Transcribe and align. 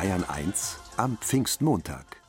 Bayern 0.00 0.24
1 0.24 0.78
am 0.96 1.18
Pfingstmontag. 1.18 2.22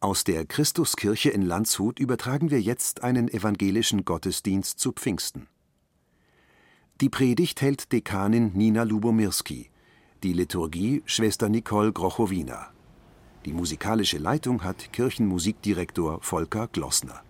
Aus 0.00 0.24
der 0.24 0.46
Christuskirche 0.46 1.28
in 1.28 1.42
Landshut 1.42 1.98
übertragen 1.98 2.50
wir 2.50 2.58
jetzt 2.58 3.02
einen 3.02 3.28
evangelischen 3.28 4.06
Gottesdienst 4.06 4.78
zu 4.78 4.92
Pfingsten. 4.92 5.46
Die 7.02 7.10
Predigt 7.10 7.60
hält 7.60 7.92
Dekanin 7.92 8.52
Nina 8.54 8.84
Lubomirski, 8.84 9.68
die 10.22 10.32
Liturgie 10.32 11.02
Schwester 11.04 11.50
Nicole 11.50 11.92
Grochowina. 11.92 12.68
Die 13.44 13.52
musikalische 13.52 14.16
Leitung 14.16 14.64
hat 14.64 14.90
Kirchenmusikdirektor 14.90 16.22
Volker 16.22 16.66
Glossner. 16.68 17.20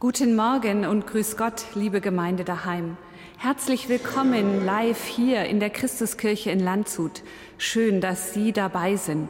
Guten 0.00 0.34
Morgen 0.34 0.86
und 0.86 1.06
grüß 1.06 1.36
Gott, 1.36 1.66
liebe 1.74 2.00
Gemeinde 2.00 2.44
daheim. 2.44 2.96
Herzlich 3.40 3.88
willkommen 3.88 4.64
live 4.64 5.06
hier 5.06 5.44
in 5.44 5.60
der 5.60 5.70
Christuskirche 5.70 6.50
in 6.50 6.58
Landshut. 6.58 7.22
Schön, 7.56 8.00
dass 8.00 8.34
Sie 8.34 8.50
dabei 8.50 8.96
sind. 8.96 9.28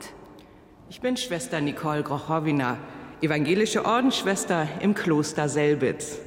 Ich 0.88 1.02
bin 1.02 1.18
Schwester 1.18 1.60
Nicole 1.60 2.02
Grochowina, 2.02 2.78
evangelische 3.20 3.84
Ordensschwester 3.84 4.66
im 4.80 4.94
Kloster 4.94 5.50
Selbitz. 5.50 6.20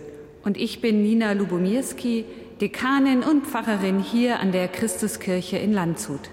Und 0.43 0.57
ich 0.57 0.79
bin 0.79 1.01
Nina 1.01 1.31
Lubomirski, 1.31 2.25
Dekanin 2.61 3.23
und 3.23 3.47
Pfarrerin 3.47 3.97
hier 3.97 4.39
an 4.39 4.51
der 4.51 4.67
Christuskirche 4.67 5.57
in 5.57 5.73
Landshut. 5.73 6.29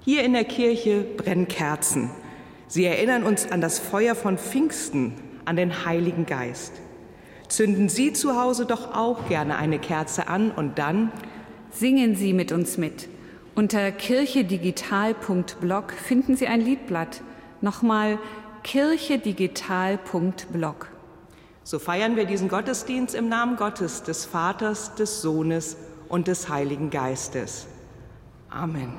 Hier 0.00 0.24
in 0.24 0.32
der 0.32 0.44
Kirche 0.44 1.02
brennen 1.16 1.46
Kerzen. 1.46 2.10
Sie 2.66 2.84
erinnern 2.84 3.22
uns 3.22 3.48
an 3.48 3.60
das 3.60 3.78
Feuer 3.78 4.16
von 4.16 4.36
Pfingsten, 4.36 5.14
an 5.44 5.54
den 5.54 5.86
Heiligen 5.86 6.26
Geist. 6.26 6.72
Zünden 7.52 7.88
Sie 7.90 8.14
zu 8.14 8.40
Hause 8.40 8.64
doch 8.64 8.94
auch 8.94 9.28
gerne 9.28 9.58
eine 9.58 9.78
Kerze 9.78 10.26
an 10.26 10.50
und 10.50 10.78
dann 10.78 11.12
singen 11.70 12.16
Sie 12.16 12.32
mit 12.32 12.50
uns 12.50 12.78
mit. 12.78 13.10
Unter 13.54 13.92
kirchedigital.blog 13.92 15.92
finden 15.92 16.34
Sie 16.34 16.46
ein 16.46 16.62
Liedblatt. 16.62 17.20
Nochmal 17.60 18.18
kirchedigital.blog. 18.62 20.88
So 21.62 21.78
feiern 21.78 22.16
wir 22.16 22.24
diesen 22.24 22.48
Gottesdienst 22.48 23.14
im 23.14 23.28
Namen 23.28 23.56
Gottes, 23.56 24.02
des 24.02 24.24
Vaters, 24.24 24.94
des 24.94 25.20
Sohnes 25.20 25.76
und 26.08 26.28
des 26.28 26.48
Heiligen 26.48 26.88
Geistes. 26.88 27.66
Amen. 28.48 28.94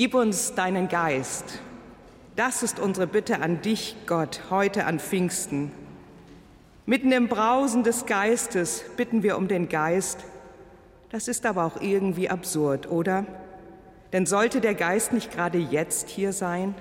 Gib 0.00 0.14
uns 0.14 0.54
deinen 0.54 0.88
Geist. 0.88 1.60
Das 2.34 2.62
ist 2.62 2.80
unsere 2.80 3.06
Bitte 3.06 3.42
an 3.42 3.60
dich, 3.60 3.96
Gott, 4.06 4.44
heute 4.48 4.86
an 4.86 4.98
Pfingsten. 4.98 5.72
Mitten 6.86 7.12
im 7.12 7.28
Brausen 7.28 7.82
des 7.82 8.06
Geistes 8.06 8.82
bitten 8.96 9.22
wir 9.22 9.36
um 9.36 9.46
den 9.46 9.68
Geist. 9.68 10.24
Das 11.10 11.28
ist 11.28 11.44
aber 11.44 11.66
auch 11.66 11.82
irgendwie 11.82 12.30
absurd, 12.30 12.90
oder? 12.90 13.26
Denn 14.14 14.24
sollte 14.24 14.62
der 14.62 14.74
Geist 14.74 15.12
nicht 15.12 15.30
gerade 15.30 15.58
jetzt 15.58 16.08
hier 16.08 16.32
sein? 16.32 16.74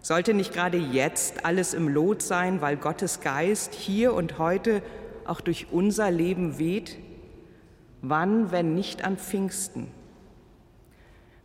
Sollte 0.00 0.34
nicht 0.34 0.52
gerade 0.52 0.78
jetzt 0.78 1.44
alles 1.44 1.74
im 1.74 1.86
Lot 1.86 2.22
sein, 2.22 2.60
weil 2.60 2.76
Gottes 2.76 3.20
Geist 3.20 3.72
hier 3.72 4.14
und 4.14 4.40
heute 4.40 4.82
auch 5.26 5.40
durch 5.40 5.68
unser 5.70 6.10
Leben 6.10 6.58
weht? 6.58 6.98
Wann, 8.00 8.50
wenn 8.50 8.74
nicht 8.74 9.04
an 9.04 9.16
Pfingsten? 9.16 10.01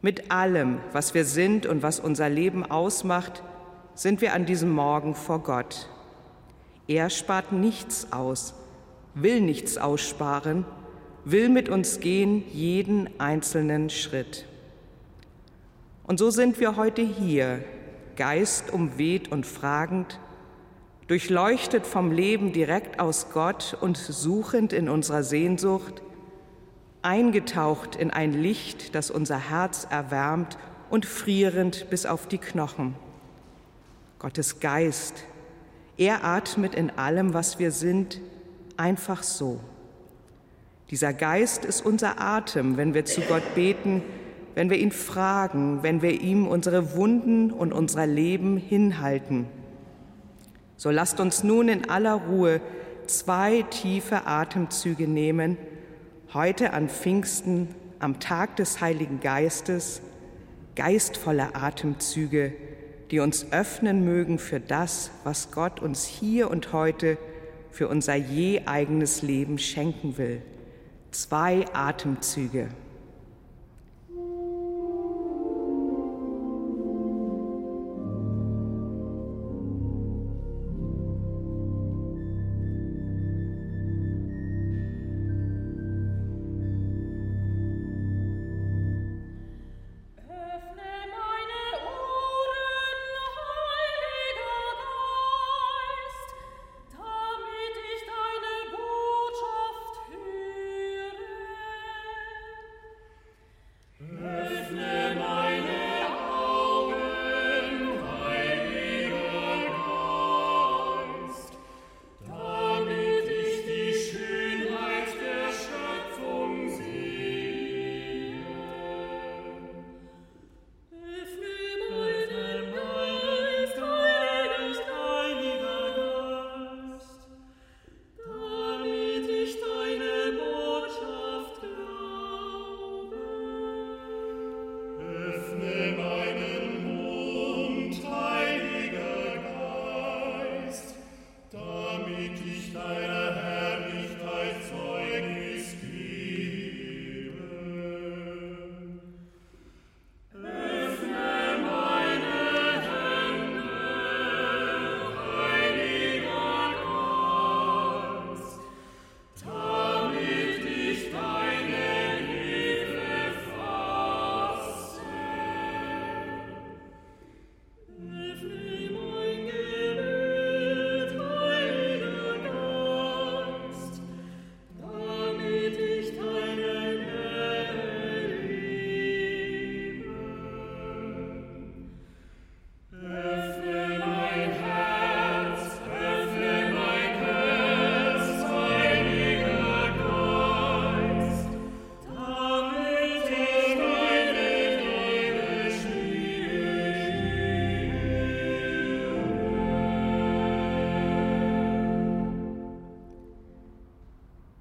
Mit 0.08 0.32
allem, 0.32 0.78
was 0.94 1.14
wir 1.14 1.26
sind 1.26 1.66
und 1.66 1.84
was 1.84 2.00
unser 2.00 2.30
Leben 2.30 2.64
ausmacht, 2.64 3.44
sind 3.94 4.22
wir 4.22 4.32
an 4.32 4.46
diesem 4.46 4.70
Morgen 4.70 5.16
vor 5.16 5.44
Gott. 5.44 5.90
Er 6.88 7.10
spart 7.10 7.52
nichts 7.52 8.14
aus, 8.14 8.54
will 9.16 9.42
nichts 9.42 9.78
aussparen, 9.78 10.64
will 11.26 11.50
mit 11.50 11.68
uns 11.68 12.00
gehen 12.00 12.46
jeden 12.54 13.20
einzelnen 13.20 13.90
Schritt. 13.90 14.46
Und 16.04 16.20
so 16.20 16.30
sind 16.30 16.58
wir 16.62 16.78
heute 16.78 17.02
hier, 17.02 17.62
Geist 18.16 18.72
umweht 18.72 19.30
und 19.30 19.46
fragend, 19.46 20.22
durchleuchtet 21.08 21.86
vom 21.86 22.14
Leben 22.14 22.54
direkt 22.54 23.02
aus 23.02 23.30
Gott 23.34 23.78
und 23.82 23.98
suchend 23.98 24.72
in 24.72 24.88
unserer 24.88 25.24
Sehnsucht, 25.24 26.02
eingetaucht 27.08 27.96
in 27.96 28.12
ein 28.12 28.34
Licht, 28.34 28.94
das 28.94 29.10
unser 29.10 29.50
Herz 29.50 29.88
erwärmt 29.90 30.58
und 30.90 31.06
frierend 31.06 31.90
bis 31.90 32.06
auf 32.06 32.28
die 32.28 32.38
Knochen. 32.38 32.96
Gottes 34.20 34.60
Geist, 34.60 35.24
er 35.96 36.26
atmet 36.26 36.76
in 36.76 36.90
allem, 36.90 37.34
was 37.34 37.60
wir 37.60 37.72
sind, 37.72 38.20
einfach 38.76 39.24
so. 39.24 39.62
Dieser 40.92 41.14
Geist 41.14 41.64
ist 41.64 41.86
unser 41.86 42.20
Atem, 42.20 42.76
wenn 42.76 42.94
wir 42.94 43.06
zu 43.06 43.22
Gott 43.22 43.56
beten, 43.56 44.04
wenn 44.54 44.70
wir 44.70 44.78
ihn 44.78 44.92
fragen, 44.92 45.84
wenn 45.84 46.02
wir 46.02 46.20
ihm 46.20 46.46
unsere 46.46 46.94
Wunden 46.94 47.52
und 47.52 47.72
unser 47.72 48.06
Leben 48.06 48.58
hinhalten. 48.58 49.46
So 50.76 50.92
lasst 50.92 51.22
uns 51.22 51.42
nun 51.42 51.70
in 51.70 51.90
aller 51.90 52.16
Ruhe 52.16 52.60
zwei 53.06 53.62
tiefe 53.62 54.28
Atemzüge 54.28 55.08
nehmen, 55.08 55.58
heute 56.34 56.74
an 56.74 56.90
Pfingsten, 56.90 57.70
am 58.00 58.20
Tag 58.20 58.58
des 58.58 58.82
Heiligen 58.82 59.22
Geistes, 59.22 60.02
geistvolle 60.76 61.56
Atemzüge, 61.56 62.54
die 63.12 63.20
uns 63.20 63.52
öffnen 63.52 64.04
mögen 64.04 64.38
für 64.38 64.60
das, 64.60 65.12
was 65.24 65.52
Gott 65.52 65.82
uns 65.82 66.06
hier 66.06 66.52
und 66.52 66.74
heute 66.74 67.18
für 67.72 67.88
unser 67.88 68.16
je 68.16 68.64
eigenes 68.66 69.22
Leben 69.22 69.58
schenken 69.58 70.18
will. 70.18 70.42
Zwei 71.12 71.66
Atemzüge. 71.74 72.68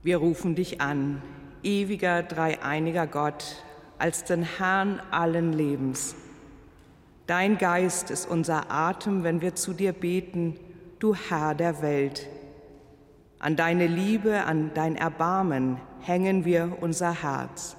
Wir 0.07 0.19
rufen 0.19 0.55
dich 0.55 0.81
an, 0.81 1.21
ewiger 1.65 2.23
dreieiniger 2.23 3.09
Gott, 3.09 3.65
als 3.99 4.23
den 4.23 4.45
Herrn 4.45 5.01
allen 5.11 5.53
Lebens. 5.53 6.15
Dein 7.27 7.59
Geist 7.59 8.13
ist 8.13 8.31
unser 8.31 8.71
Atem, 8.71 9.25
wenn 9.25 9.41
wir 9.41 9.57
zu 9.57 9.73
dir 9.73 9.93
beten, 9.93 10.57
du 11.01 11.17
Herr 11.17 11.57
der 11.57 11.83
Welt. 11.83 12.29
An 13.41 13.57
deine 13.57 13.89
Liebe, 13.89 14.45
an 14.45 14.71
dein 14.75 14.95
Erbarmen 14.95 15.79
hängen 16.03 16.45
wir 16.45 16.79
unser 16.81 17.25
Herz. 17.25 17.76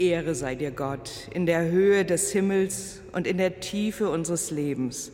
Ehre 0.00 0.34
sei 0.34 0.54
dir 0.54 0.70
Gott 0.70 1.28
in 1.34 1.44
der 1.44 1.70
Höhe 1.70 2.06
des 2.06 2.32
Himmels 2.32 3.02
und 3.12 3.26
in 3.26 3.36
der 3.36 3.60
Tiefe 3.60 4.08
unseres 4.08 4.50
Lebens. 4.50 5.12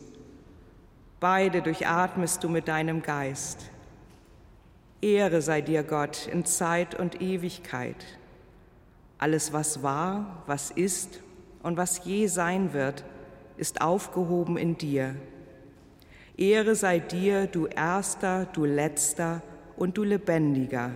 Beide 1.18 1.60
durchatmest 1.60 2.44
du 2.44 2.48
mit 2.48 2.68
deinem 2.68 3.02
Geist. 3.02 3.68
Ehre 5.02 5.42
sei 5.42 5.60
dir 5.60 5.82
Gott 5.82 6.28
in 6.28 6.44
Zeit 6.44 6.94
und 6.94 7.20
Ewigkeit. 7.20 7.96
Alles, 9.18 9.52
was 9.52 9.82
war, 9.82 10.44
was 10.46 10.70
ist 10.70 11.20
und 11.64 11.76
was 11.76 12.04
je 12.04 12.28
sein 12.28 12.72
wird, 12.72 13.04
ist 13.56 13.80
aufgehoben 13.80 14.56
in 14.56 14.78
dir. 14.78 15.16
Ehre 16.36 16.76
sei 16.76 17.00
dir, 17.00 17.48
du 17.48 17.66
Erster, 17.66 18.46
du 18.52 18.64
Letzter 18.64 19.42
und 19.76 19.98
du 19.98 20.04
Lebendiger. 20.04 20.92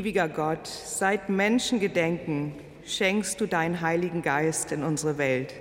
Ewiger 0.00 0.30
Gott, 0.30 0.66
seit 0.66 1.28
Menschengedenken 1.28 2.54
schenkst 2.86 3.38
du 3.38 3.44
deinen 3.44 3.82
Heiligen 3.82 4.22
Geist 4.22 4.72
in 4.72 4.82
unsere 4.82 5.18
Welt. 5.18 5.52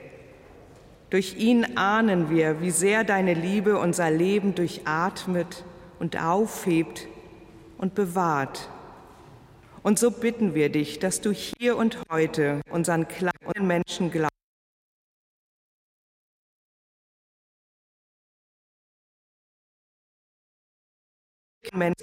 Durch 1.10 1.36
ihn 1.36 1.76
ahnen 1.76 2.30
wir, 2.30 2.62
wie 2.62 2.72
sehr 2.72 3.04
deine 3.04 3.34
Liebe 3.34 3.78
unser 3.78 4.10
Leben 4.10 4.56
durchatmet 4.56 5.66
und 6.00 6.24
aufhebt 6.24 7.10
und 7.78 7.96
bewahrt. 7.96 8.70
Und 9.84 10.00
so 10.00 10.10
bitten 10.10 10.56
wir 10.56 10.70
dich, 10.70 11.00
dass 11.00 11.20
du 11.20 11.34
hier 11.34 11.76
und 11.76 11.98
heute 12.10 12.62
unseren 12.72 13.10
kleinen 13.10 13.68
Menschen 13.68 14.10
glaubst. 14.10 14.30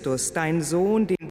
Christus, 0.07 0.33
dein 0.35 0.61
Sohn, 0.63 1.07
den 1.07 1.31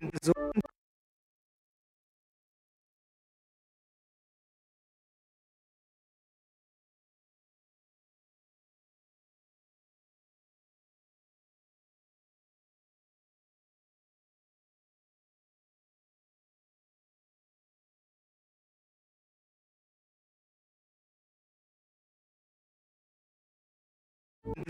Sohn 0.00 0.60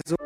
so 0.07 0.17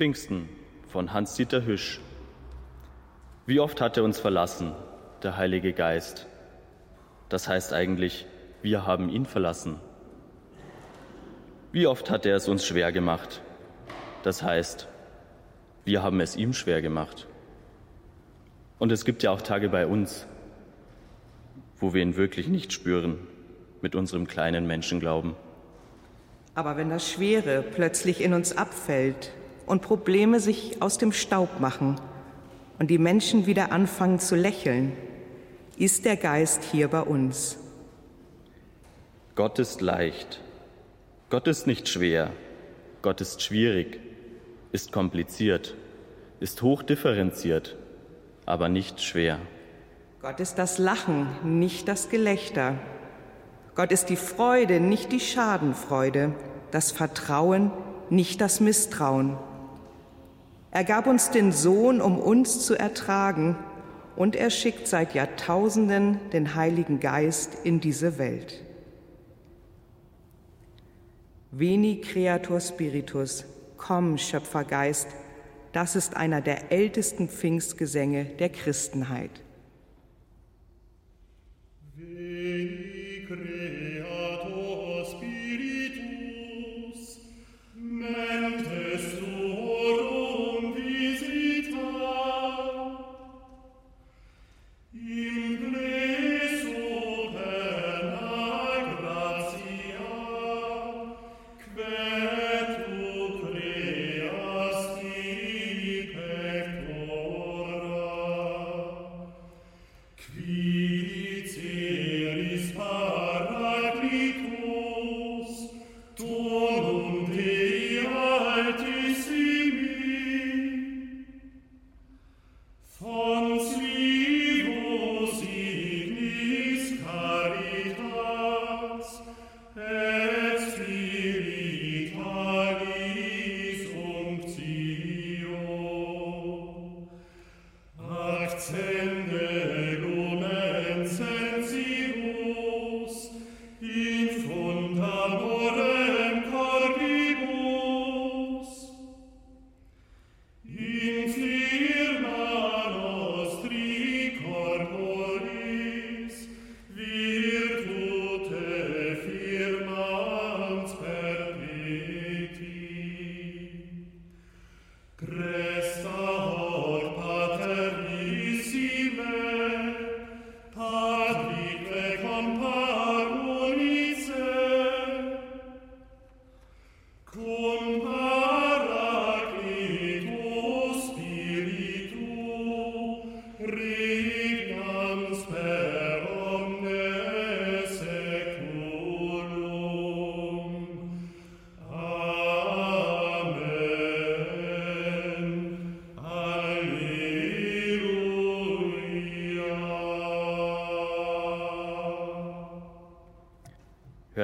Pfingsten 0.00 0.48
von 0.88 1.12
Hans-Dieter 1.12 1.66
Hüsch. 1.66 2.00
Wie 3.44 3.60
oft 3.60 3.82
hat 3.82 3.98
er 3.98 4.02
uns 4.02 4.18
verlassen, 4.18 4.72
der 5.22 5.36
Heilige 5.36 5.74
Geist? 5.74 6.26
Das 7.28 7.48
heißt 7.48 7.74
eigentlich, 7.74 8.24
wir 8.62 8.86
haben 8.86 9.10
ihn 9.10 9.26
verlassen. 9.26 9.78
Wie 11.70 11.86
oft 11.86 12.08
hat 12.08 12.24
er 12.24 12.34
es 12.34 12.48
uns 12.48 12.64
schwer 12.64 12.92
gemacht? 12.92 13.42
Das 14.22 14.42
heißt, 14.42 14.88
wir 15.84 16.02
haben 16.02 16.20
es 16.20 16.34
ihm 16.34 16.54
schwer 16.54 16.80
gemacht. 16.80 17.26
Und 18.78 18.92
es 18.92 19.04
gibt 19.04 19.22
ja 19.22 19.32
auch 19.32 19.42
Tage 19.42 19.68
bei 19.68 19.86
uns, 19.86 20.26
wo 21.76 21.92
wir 21.92 22.00
ihn 22.00 22.16
wirklich 22.16 22.48
nicht 22.48 22.72
spüren 22.72 23.18
mit 23.82 23.94
unserem 23.94 24.26
kleinen 24.26 24.66
Menschenglauben. 24.66 25.36
Aber 26.54 26.78
wenn 26.78 26.88
das 26.88 27.06
Schwere 27.06 27.60
plötzlich 27.60 28.22
in 28.22 28.32
uns 28.32 28.56
abfällt 28.56 29.32
und 29.70 29.82
Probleme 29.82 30.40
sich 30.40 30.82
aus 30.82 30.98
dem 30.98 31.12
Staub 31.12 31.60
machen 31.60 32.00
und 32.80 32.90
die 32.90 32.98
Menschen 32.98 33.46
wieder 33.46 33.70
anfangen 33.70 34.18
zu 34.18 34.34
lächeln, 34.34 34.92
ist 35.76 36.04
der 36.04 36.16
Geist 36.16 36.64
hier 36.64 36.88
bei 36.88 37.02
uns. 37.02 37.56
Gott 39.36 39.60
ist 39.60 39.80
leicht. 39.80 40.40
Gott 41.30 41.46
ist 41.46 41.68
nicht 41.68 41.88
schwer. 41.88 42.32
Gott 43.00 43.20
ist 43.20 43.42
schwierig, 43.42 44.00
ist 44.72 44.90
kompliziert, 44.90 45.76
ist 46.40 46.60
hochdifferenziert, 46.62 47.76
aber 48.46 48.68
nicht 48.68 49.00
schwer. 49.00 49.38
Gott 50.20 50.40
ist 50.40 50.56
das 50.56 50.78
Lachen, 50.78 51.28
nicht 51.44 51.86
das 51.86 52.10
Gelächter. 52.10 52.74
Gott 53.76 53.92
ist 53.92 54.06
die 54.06 54.16
Freude, 54.16 54.80
nicht 54.80 55.12
die 55.12 55.20
Schadenfreude, 55.20 56.34
das 56.72 56.90
Vertrauen, 56.90 57.70
nicht 58.10 58.40
das 58.40 58.60
Misstrauen. 58.60 59.38
Er 60.70 60.84
gab 60.84 61.06
uns 61.06 61.30
den 61.30 61.52
Sohn, 61.52 62.00
um 62.00 62.18
uns 62.18 62.64
zu 62.64 62.74
ertragen, 62.74 63.56
und 64.16 64.36
er 64.36 64.50
schickt 64.50 64.86
seit 64.86 65.14
Jahrtausenden 65.14 66.18
den 66.32 66.54
Heiligen 66.54 67.00
Geist 67.00 67.56
in 67.64 67.80
diese 67.80 68.18
Welt. 68.18 68.62
Veni 71.52 72.00
Creator 72.00 72.60
Spiritus, 72.60 73.44
komm, 73.76 74.18
Schöpfergeist, 74.18 75.08
das 75.72 75.96
ist 75.96 76.16
einer 76.16 76.40
der 76.40 76.70
ältesten 76.70 77.28
Pfingstgesänge 77.28 78.24
der 78.24 78.50
Christenheit. 78.50 79.30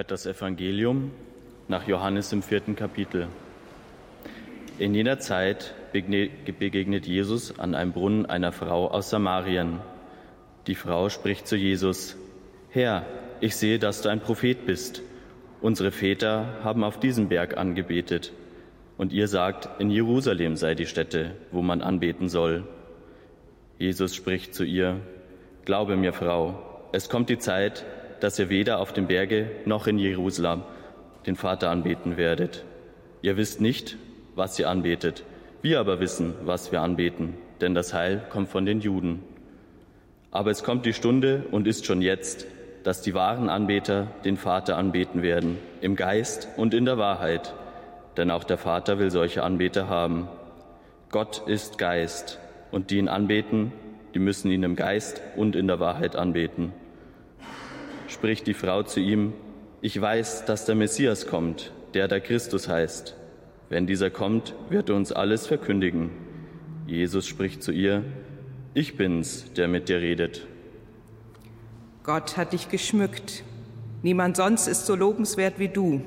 Hört 0.06 0.12
das 0.12 0.26
Evangelium 0.26 1.10
nach 1.66 1.88
Johannes 1.88 2.32
im 2.32 2.40
vierten 2.40 2.76
Kapitel. 2.76 3.26
In 4.78 4.94
jener 4.94 5.18
Zeit 5.18 5.74
begegnet 5.90 7.08
Jesus 7.08 7.58
an 7.58 7.74
einem 7.74 7.90
Brunnen 7.90 8.24
einer 8.24 8.52
Frau 8.52 8.86
aus 8.88 9.10
Samarien. 9.10 9.80
Die 10.68 10.76
Frau 10.76 11.08
spricht 11.08 11.48
zu 11.48 11.56
Jesus, 11.56 12.16
Herr, 12.70 13.04
ich 13.40 13.56
sehe, 13.56 13.80
dass 13.80 14.00
du 14.00 14.08
ein 14.08 14.20
Prophet 14.20 14.64
bist. 14.64 15.02
Unsere 15.60 15.90
Väter 15.90 16.60
haben 16.62 16.84
auf 16.84 17.00
diesem 17.00 17.28
Berg 17.28 17.56
angebetet. 17.56 18.32
Und 18.98 19.12
ihr 19.12 19.26
sagt, 19.26 19.80
in 19.80 19.90
Jerusalem 19.90 20.54
sei 20.54 20.76
die 20.76 20.86
Stätte, 20.86 21.32
wo 21.50 21.62
man 21.62 21.82
anbeten 21.82 22.28
soll. 22.28 22.62
Jesus 23.76 24.14
spricht 24.14 24.54
zu 24.54 24.62
ihr, 24.62 25.00
Glaube 25.64 25.96
mir, 25.96 26.12
Frau, 26.12 26.62
es 26.92 27.08
kommt 27.08 27.28
die 27.28 27.38
Zeit, 27.38 27.84
dass 28.26 28.40
ihr 28.40 28.48
weder 28.48 28.80
auf 28.80 28.92
dem 28.92 29.06
Berge 29.06 29.48
noch 29.66 29.86
in 29.86 30.00
Jerusalem 30.00 30.62
den 31.26 31.36
Vater 31.36 31.70
anbeten 31.70 32.16
werdet. 32.16 32.64
Ihr 33.22 33.36
wisst 33.36 33.60
nicht, 33.60 33.96
was 34.34 34.58
ihr 34.58 34.68
anbetet. 34.68 35.22
Wir 35.62 35.78
aber 35.78 36.00
wissen, 36.00 36.34
was 36.44 36.72
wir 36.72 36.80
anbeten, 36.80 37.34
denn 37.60 37.76
das 37.76 37.94
Heil 37.94 38.26
kommt 38.28 38.48
von 38.48 38.66
den 38.66 38.80
Juden. 38.80 39.22
Aber 40.32 40.50
es 40.50 40.64
kommt 40.64 40.86
die 40.86 40.92
Stunde 40.92 41.44
und 41.52 41.68
ist 41.68 41.86
schon 41.86 42.02
jetzt, 42.02 42.48
dass 42.82 43.00
die 43.00 43.14
wahren 43.14 43.48
Anbeter 43.48 44.08
den 44.24 44.38
Vater 44.38 44.76
anbeten 44.76 45.22
werden, 45.22 45.58
im 45.80 45.94
Geist 45.94 46.48
und 46.56 46.74
in 46.74 46.84
der 46.84 46.98
Wahrheit. 46.98 47.54
Denn 48.16 48.32
auch 48.32 48.42
der 48.42 48.58
Vater 48.58 48.98
will 48.98 49.12
solche 49.12 49.44
Anbeter 49.44 49.88
haben. 49.88 50.26
Gott 51.12 51.44
ist 51.46 51.78
Geist, 51.78 52.40
und 52.72 52.90
die 52.90 52.98
ihn 52.98 53.06
anbeten, 53.06 53.70
die 54.14 54.18
müssen 54.18 54.50
ihn 54.50 54.64
im 54.64 54.74
Geist 54.74 55.22
und 55.36 55.54
in 55.54 55.68
der 55.68 55.78
Wahrheit 55.78 56.16
anbeten 56.16 56.72
spricht 58.08 58.46
die 58.46 58.54
Frau 58.54 58.82
zu 58.82 59.00
ihm, 59.00 59.32
ich 59.80 60.00
weiß, 60.00 60.44
dass 60.44 60.64
der 60.64 60.74
Messias 60.74 61.26
kommt, 61.26 61.72
der 61.94 62.08
der 62.08 62.20
Christus 62.20 62.68
heißt. 62.68 63.16
Wenn 63.68 63.86
dieser 63.86 64.10
kommt, 64.10 64.54
wird 64.70 64.88
er 64.88 64.96
uns 64.96 65.12
alles 65.12 65.46
verkündigen. 65.46 66.10
Jesus 66.86 67.26
spricht 67.26 67.62
zu 67.62 67.72
ihr, 67.72 68.04
ich 68.74 68.96
bin's, 68.96 69.52
der 69.54 69.68
mit 69.68 69.88
dir 69.88 70.00
redet. 70.00 70.46
Gott 72.04 72.36
hat 72.36 72.52
dich 72.52 72.68
geschmückt. 72.68 73.42
Niemand 74.02 74.36
sonst 74.36 74.68
ist 74.68 74.86
so 74.86 74.94
lobenswert 74.94 75.58
wie 75.58 75.68
du. 75.68 76.02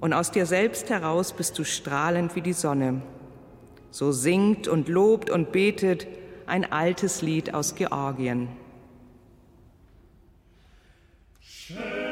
Und 0.00 0.12
aus 0.12 0.30
dir 0.30 0.46
selbst 0.46 0.90
heraus 0.90 1.32
bist 1.32 1.58
du 1.58 1.64
strahlend 1.64 2.34
wie 2.34 2.40
die 2.40 2.52
Sonne. 2.52 3.02
So 3.90 4.12
singt 4.12 4.68
und 4.68 4.88
lobt 4.88 5.30
und 5.30 5.52
betet 5.52 6.06
ein 6.46 6.70
altes 6.70 7.22
Lied 7.22 7.54
aus 7.54 7.76
Georgien. 7.76 8.48
Sure. 11.66 12.05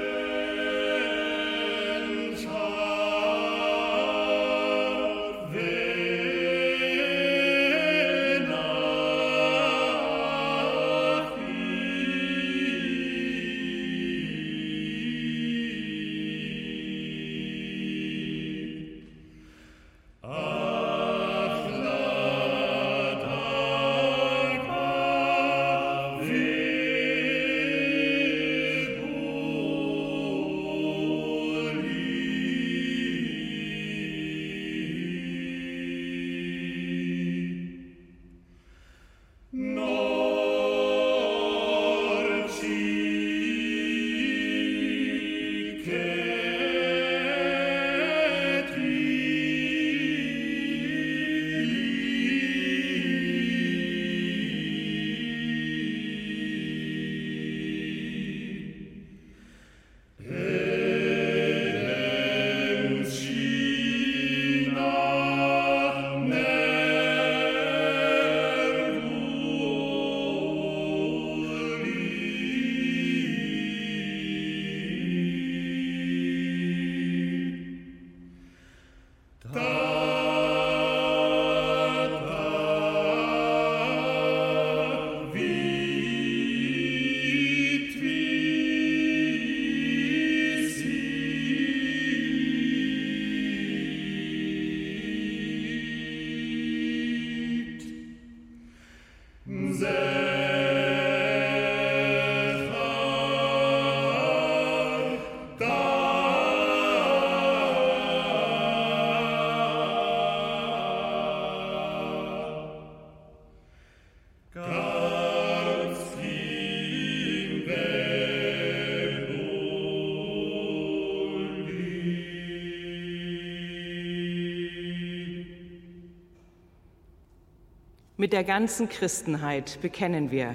Mit 128.24 128.32
der 128.32 128.44
ganzen 128.44 128.88
Christenheit 128.88 129.78
bekennen 129.82 130.30
wir, 130.30 130.54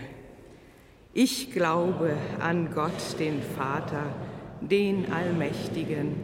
ich 1.13 1.51
glaube 1.51 2.17
an 2.39 2.73
Gott, 2.73 3.19
den 3.19 3.43
Vater, 3.43 4.05
den 4.59 5.13
Allmächtigen, 5.13 6.15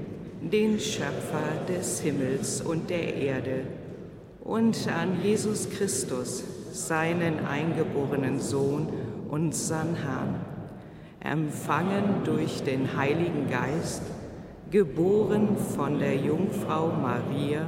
den 0.42 0.80
Schöpfer 0.80 1.44
des 1.70 2.00
Himmels 2.00 2.62
und 2.62 2.90
der 2.90 3.14
Erde 3.14 3.68
und 4.44 4.88
an 4.88 5.22
Jesus 5.22 5.70
Christus, 5.70 6.44
seinen 6.72 7.46
eingeborenen 7.46 8.40
Sohn, 8.40 8.88
unseren 9.30 9.98
Herrn, 9.98 10.44
empfangen 11.20 12.24
durch 12.24 12.64
den 12.64 12.98
Heiligen 12.98 13.52
Geist, 13.52 14.02
geboren 14.72 15.58
von 15.76 16.00
der 16.00 16.16
Jungfrau 16.16 16.88
Maria, 16.88 17.68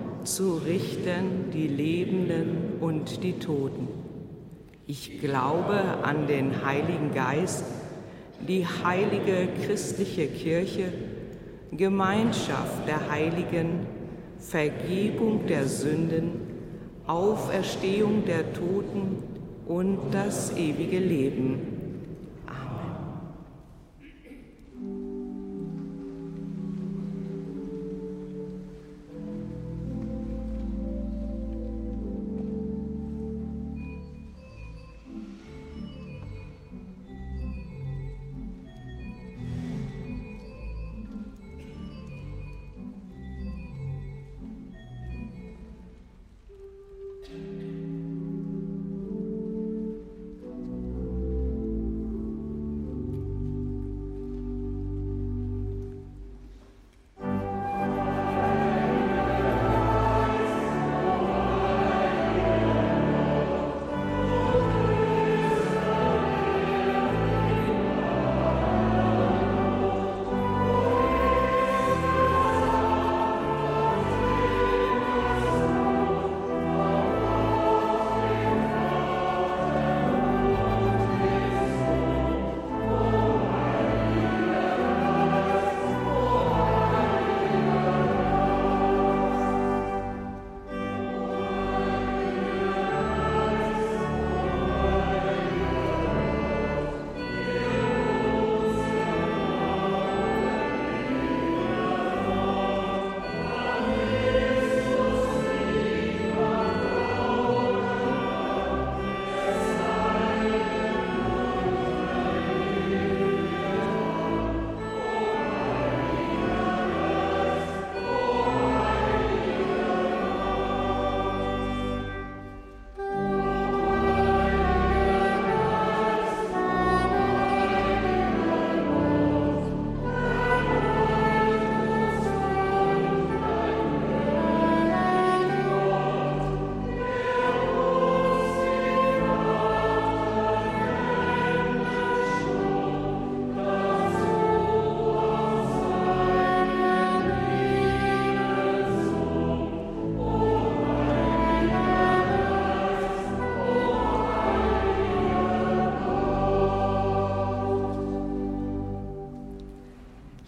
zu 0.23 0.55
richten 0.55 1.51
die 1.53 1.67
Lebenden 1.67 2.79
und 2.79 3.23
die 3.23 3.39
Toten. 3.39 3.87
Ich 4.87 5.19
glaube 5.21 5.79
an 6.03 6.27
den 6.27 6.65
Heiligen 6.65 7.13
Geist, 7.13 7.65
die 8.47 8.65
heilige 8.65 9.47
christliche 9.65 10.27
Kirche, 10.27 10.91
Gemeinschaft 11.71 12.87
der 12.87 13.09
Heiligen, 13.09 13.85
Vergebung 14.39 15.45
der 15.47 15.67
Sünden, 15.67 16.41
Auferstehung 17.07 18.25
der 18.25 18.53
Toten 18.53 19.23
und 19.67 19.99
das 20.11 20.55
ewige 20.57 20.99
Leben. 20.99 21.70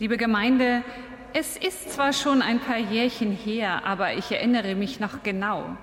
Liebe 0.03 0.17
Gemeinde, 0.17 0.83
es 1.31 1.55
ist 1.55 1.93
zwar 1.93 2.11
schon 2.11 2.41
ein 2.41 2.59
paar 2.59 2.77
Jährchen 2.77 3.31
her, 3.31 3.85
aber 3.85 4.15
ich 4.15 4.33
erinnere 4.33 4.75
mich 4.75 4.99
noch 4.99 5.23
genau. 5.23 5.77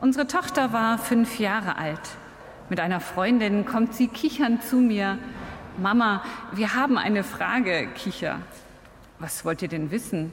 Unsere 0.00 0.26
Tochter 0.26 0.72
war 0.72 0.96
fünf 0.96 1.38
Jahre 1.38 1.76
alt. 1.76 2.00
Mit 2.70 2.80
einer 2.80 3.00
Freundin 3.00 3.66
kommt 3.66 3.92
sie 3.92 4.08
kichernd 4.08 4.62
zu 4.62 4.76
mir. 4.76 5.18
Mama, 5.76 6.24
wir 6.52 6.72
haben 6.72 6.96
eine 6.96 7.22
Frage, 7.22 7.88
Kicher. 7.94 8.38
Was 9.18 9.44
wollt 9.44 9.60
ihr 9.60 9.68
denn 9.68 9.90
wissen? 9.90 10.32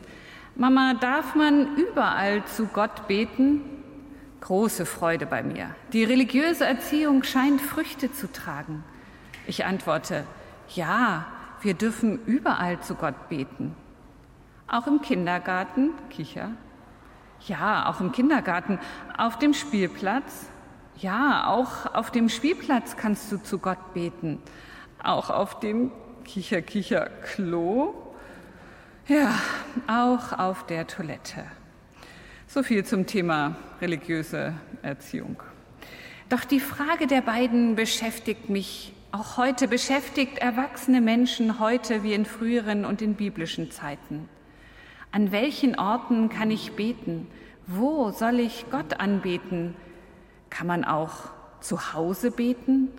Mama, 0.55 0.93
darf 0.93 1.35
man 1.35 1.75
überall 1.75 2.45
zu 2.45 2.67
Gott 2.67 3.09
beten? 3.09 3.59
Große 4.39 4.85
Freude 4.85 5.25
bei 5.25 5.43
mir. 5.43 5.75
Die 5.91 6.05
religiöse 6.05 6.65
Erziehung 6.65 7.23
scheint 7.23 7.59
Früchte 7.59 8.09
zu 8.09 8.31
tragen. 8.31 8.85
Ich 9.47 9.65
antworte, 9.65 10.23
ja, 10.69 11.25
wir 11.63 11.73
dürfen 11.73 12.23
überall 12.25 12.79
zu 12.81 12.95
Gott 12.95 13.29
beten. 13.29 13.75
Auch 14.67 14.87
im 14.87 15.01
Kindergarten, 15.01 15.91
Kicher. 16.09 16.51
Ja, 17.47 17.89
auch 17.89 17.99
im 17.99 18.11
Kindergarten. 18.11 18.79
Auf 19.17 19.39
dem 19.39 19.53
Spielplatz. 19.53 20.49
Ja, 20.97 21.47
auch 21.47 21.93
auf 21.93 22.11
dem 22.11 22.29
Spielplatz 22.29 22.95
kannst 22.97 23.31
du 23.31 23.37
zu 23.37 23.59
Gott 23.59 23.93
beten. 23.93 24.39
Auch 25.01 25.29
auf 25.29 25.59
dem 25.59 25.91
Kicher, 26.23 26.61
Kicher, 26.61 27.09
Klo. 27.23 27.93
Ja, 29.07 29.33
auch 29.87 30.37
auf 30.37 30.65
der 30.65 30.87
Toilette. 30.87 31.43
So 32.47 32.63
viel 32.63 32.85
zum 32.85 33.05
Thema 33.05 33.55
religiöse 33.81 34.53
Erziehung. 34.81 35.41
Doch 36.29 36.45
die 36.45 36.59
Frage 36.59 37.07
der 37.07 37.21
beiden 37.21 37.75
beschäftigt 37.75 38.49
mich 38.49 38.93
auch 39.13 39.37
heute 39.37 39.67
beschäftigt 39.67 40.39
erwachsene 40.39 40.99
Menschen 40.99 41.59
heute 41.59 42.01
wie 42.01 42.15
in 42.15 42.25
früheren 42.25 42.83
und 42.83 42.99
in 42.99 43.13
biblischen 43.13 43.69
Zeiten. 43.69 44.27
An 45.11 45.31
welchen 45.31 45.77
Orten 45.77 46.29
kann 46.29 46.49
ich 46.49 46.71
beten? 46.71 47.27
Wo 47.67 48.09
soll 48.09 48.39
ich 48.39 48.65
Gott 48.71 48.99
anbeten? 48.99 49.75
Kann 50.49 50.65
man 50.65 50.83
auch 50.83 51.29
zu 51.59 51.93
Hause 51.93 52.31
beten? 52.31 52.89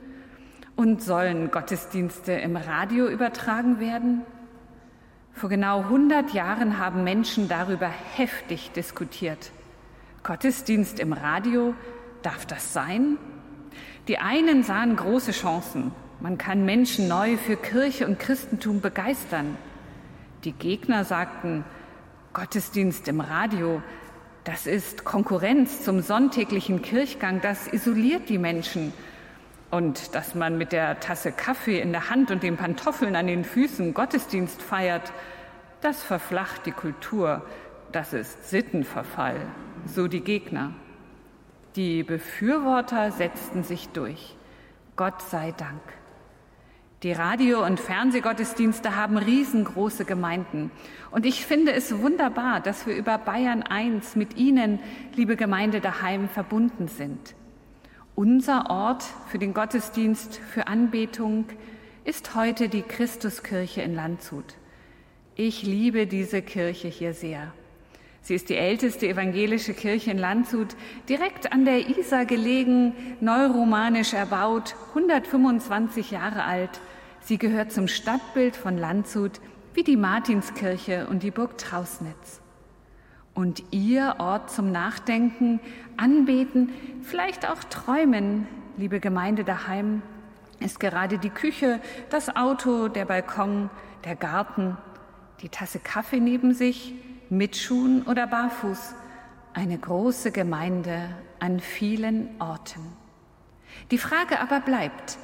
Und 0.77 1.03
sollen 1.03 1.51
Gottesdienste 1.51 2.33
im 2.33 2.57
Radio 2.57 3.09
übertragen 3.09 3.81
werden? 3.81 4.23
Vor 5.33 5.49
genau 5.49 5.81
100 5.81 6.33
Jahren 6.33 6.79
haben 6.79 7.03
Menschen 7.03 7.49
darüber 7.49 7.89
heftig 7.89 8.71
diskutiert. 8.71 9.51
Gottesdienst 10.23 11.01
im 11.01 11.13
Radio, 11.13 11.75
darf 12.23 12.47
das 12.47 12.73
sein? 12.73 13.19
Die 14.07 14.19
einen 14.19 14.63
sahen 14.63 14.95
große 14.95 15.33
Chancen. 15.33 15.91
Man 16.25 16.39
kann 16.39 16.65
Menschen 16.65 17.07
neu 17.07 17.37
für 17.37 17.55
Kirche 17.55 18.07
und 18.07 18.19
Christentum 18.19 18.81
begeistern. 18.81 19.59
Die 20.45 20.53
Gegner 20.53 21.05
sagten, 21.05 21.67
Gottesdienst 22.33 23.09
im 23.09 23.21
Radio, 23.21 23.83
das 24.45 24.67
ist 24.67 25.05
Konkurrenz 25.05 25.85
zum 25.85 26.01
sonntäglichen 26.01 26.81
Kirchgang, 26.81 27.43
das 27.43 27.69
isoliert 27.69 28.31
die 28.31 28.39
Menschen. 28.39 28.95
Und 29.71 30.15
dass 30.15 30.35
man 30.35 30.57
mit 30.57 30.73
der 30.73 30.99
Tasse 30.99 31.31
Kaffee 31.31 31.79
in 31.79 31.93
der 31.93 32.09
Hand 32.09 32.31
und 32.31 32.43
den 32.43 32.57
Pantoffeln 32.57 33.17
an 33.17 33.27
den 33.27 33.45
Füßen 33.45 33.93
Gottesdienst 33.93 34.63
feiert, 34.63 35.13
das 35.83 36.03
verflacht 36.03 36.65
die 36.65 36.73
Kultur, 36.73 37.45
das 37.93 38.15
ist 38.15 38.49
Sittenverfall, 38.49 39.43
so 39.85 40.09
die 40.09 40.23
Gegner. 40.23 40.73
Die 41.77 42.03
Befürworter 42.03 43.13
setzten 43.13 43.63
sich 43.63 43.91
durch. 43.91 44.35
Gott 44.97 45.21
sei 45.21 45.53
Dank. 45.53 45.83
Die 47.05 47.13
Radio- 47.13 47.63
und 47.63 47.81
Fernsehgottesdienste 47.81 48.97
haben 48.97 49.19
riesengroße 49.19 50.07
Gemeinden. 50.07 50.71
Und 51.11 51.27
ich 51.27 51.45
finde 51.45 51.75
es 51.75 51.99
wunderbar, 51.99 52.61
dass 52.61 52.87
wir 52.87 52.97
über 52.97 53.19
Bayern 53.19 53.63
1 53.63 54.17
mit 54.17 54.39
Ihnen, 54.39 54.79
liebe 55.15 55.37
Gemeinde 55.37 55.83
daheim, 55.83 56.31
verbunden 56.31 56.89
sind. 56.89 57.35
Unser 58.15 58.71
Ort 58.71 59.05
für 59.29 59.39
den 59.39 59.53
Gottesdienst, 59.53 60.37
für 60.37 60.67
Anbetung 60.67 61.45
ist 62.05 62.35
heute 62.35 62.71
die 62.71 62.81
Christuskirche 62.81 63.83
in 63.83 63.95
Landshut. 63.95 64.55
Ich 65.35 65.63
liebe 65.63 66.07
diese 66.07 66.41
Kirche 66.41 66.89
hier 66.89 67.13
sehr. 67.13 67.53
Sie 68.23 68.35
ist 68.35 68.49
die 68.49 68.57
älteste 68.57 69.07
evangelische 69.07 69.75
Kirche 69.75 70.11
in 70.11 70.17
Landshut, 70.17 70.69
direkt 71.11 71.53
an 71.53 71.67
der 71.67 71.87
Isar 71.99 72.25
gelegen, 72.25 72.95
neuromanisch 73.21 74.15
erbaut, 74.15 74.75
125 74.95 76.11
Jahre 76.13 76.45
alt 76.45 76.81
Sie 77.27 77.39
gehört 77.39 77.73
zum 77.73 77.89
Stadtbild 77.89 78.55
von 78.55 78.77
Landshut 78.77 79.41
wie 79.73 79.83
die 79.83 79.97
Martinskirche 79.97 81.07
und 81.07 81.23
die 81.23 81.31
Burg 81.31 81.57
Trausnitz. 81.57 82.43
Und 83.33 83.63
Ihr 83.71 84.17
Ort 84.19 84.51
zum 84.51 84.71
Nachdenken, 84.71 85.59
Anbeten, 85.97 86.71
vielleicht 87.03 87.49
auch 87.49 87.65
Träumen, 87.65 88.47
liebe 88.77 89.01
Gemeinde 89.01 89.43
daheim, 89.43 90.03
ist 90.61 90.79
gerade 90.79 91.17
die 91.17 91.31
Küche, 91.31 91.81
das 92.11 92.37
Auto, 92.37 92.89
der 92.89 93.07
Balkon, 93.07 93.71
der 94.05 94.17
Garten, 94.17 94.77
die 95.41 95.49
Tasse 95.49 95.79
Kaffee 95.79 96.21
neben 96.21 96.53
sich, 96.53 96.95
mit 97.31 97.57
Schuhen 97.57 98.03
oder 98.03 98.27
barfuß, 98.27 98.95
eine 99.55 99.79
große 99.79 100.31
Gemeinde 100.31 101.09
an 101.41 101.59
vielen 101.59 102.29
Orten. 102.39 102.83
Die 103.91 103.99
Frage 103.99 104.41
aber 104.41 104.61
bleibt, 104.61 105.19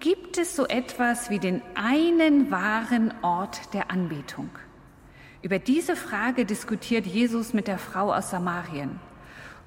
gibt 0.00 0.38
es 0.38 0.56
so 0.56 0.66
etwas 0.66 1.30
wie 1.30 1.38
den 1.38 1.62
einen 1.74 2.50
wahren 2.50 3.14
Ort 3.22 3.72
der 3.74 3.90
Anbetung? 3.90 4.50
Über 5.42 5.58
diese 5.58 5.96
Frage 5.96 6.44
diskutiert 6.44 7.06
Jesus 7.06 7.52
mit 7.52 7.68
der 7.68 7.78
Frau 7.78 8.12
aus 8.12 8.30
Samarien. 8.30 8.98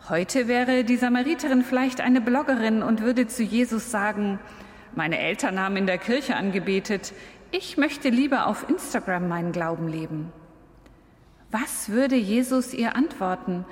Heute 0.10 0.47
wäre 0.47 0.84
die 0.84 0.97
Samariterin 0.97 1.63
vielleicht 1.63 2.01
eine 2.01 2.21
Bloggerin 2.21 2.84
und 2.84 3.01
würde 3.01 3.27
zu 3.27 3.43
Jesus 3.43 3.91
sagen, 3.91 4.39
meine 4.95 5.19
Eltern 5.19 5.60
haben 5.60 5.77
in 5.77 5.86
der 5.86 5.97
Kirche 5.97 6.36
angebetet, 6.36 7.13
ich 7.51 7.77
möchte 7.77 8.10
lieber 8.10 8.47
auf 8.47 8.69
Instagram 8.69 9.27
meinen 9.27 9.51
Glauben 9.51 9.88
leben. 9.88 10.32
Was 11.51 11.89
würde 11.89 12.15
Jesus 12.15 12.73
ihr 12.73 12.95
antworten? 12.95 13.65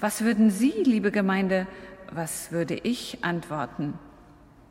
Was 0.00 0.24
würden 0.24 0.50
Sie, 0.50 0.72
liebe 0.84 1.10
Gemeinde, 1.10 1.66
was 2.10 2.50
würde 2.50 2.74
ich 2.74 3.22
antworten? 3.22 3.98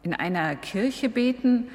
In 0.04 0.14
einer 0.14 0.56
Kirche 0.56 1.10
beten 1.10 1.68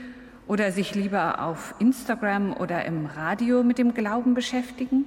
oder 0.46 0.72
sich 0.72 0.94
lieber 0.94 1.42
auf 1.42 1.74
Instagram 1.78 2.52
oder 2.52 2.84
im 2.84 3.06
Radio 3.06 3.62
mit 3.62 3.78
dem 3.78 3.94
Glauben 3.94 4.34
beschäftigen? 4.34 5.06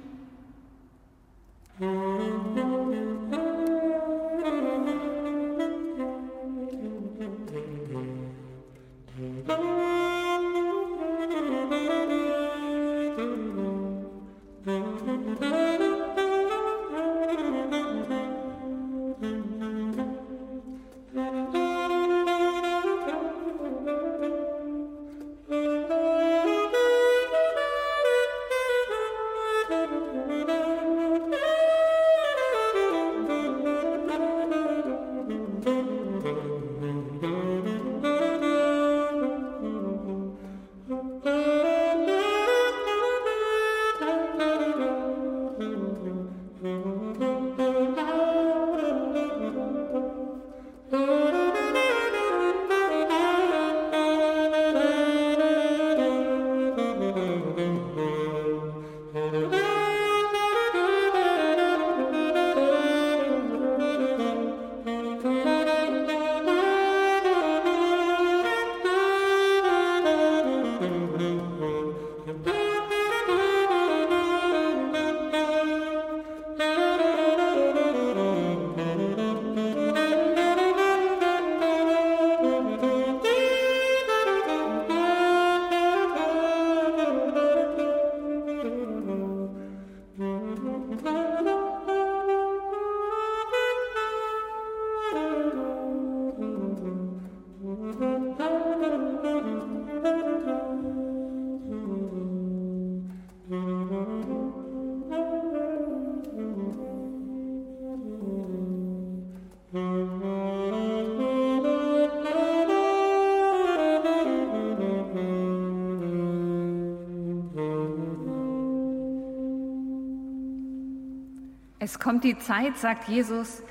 Es 121.80 122.00
kommt 122.00 122.24
die 122.24 122.38
Zeit, 122.38 122.76
sagt 122.76 123.08
Jesus, 123.08 123.62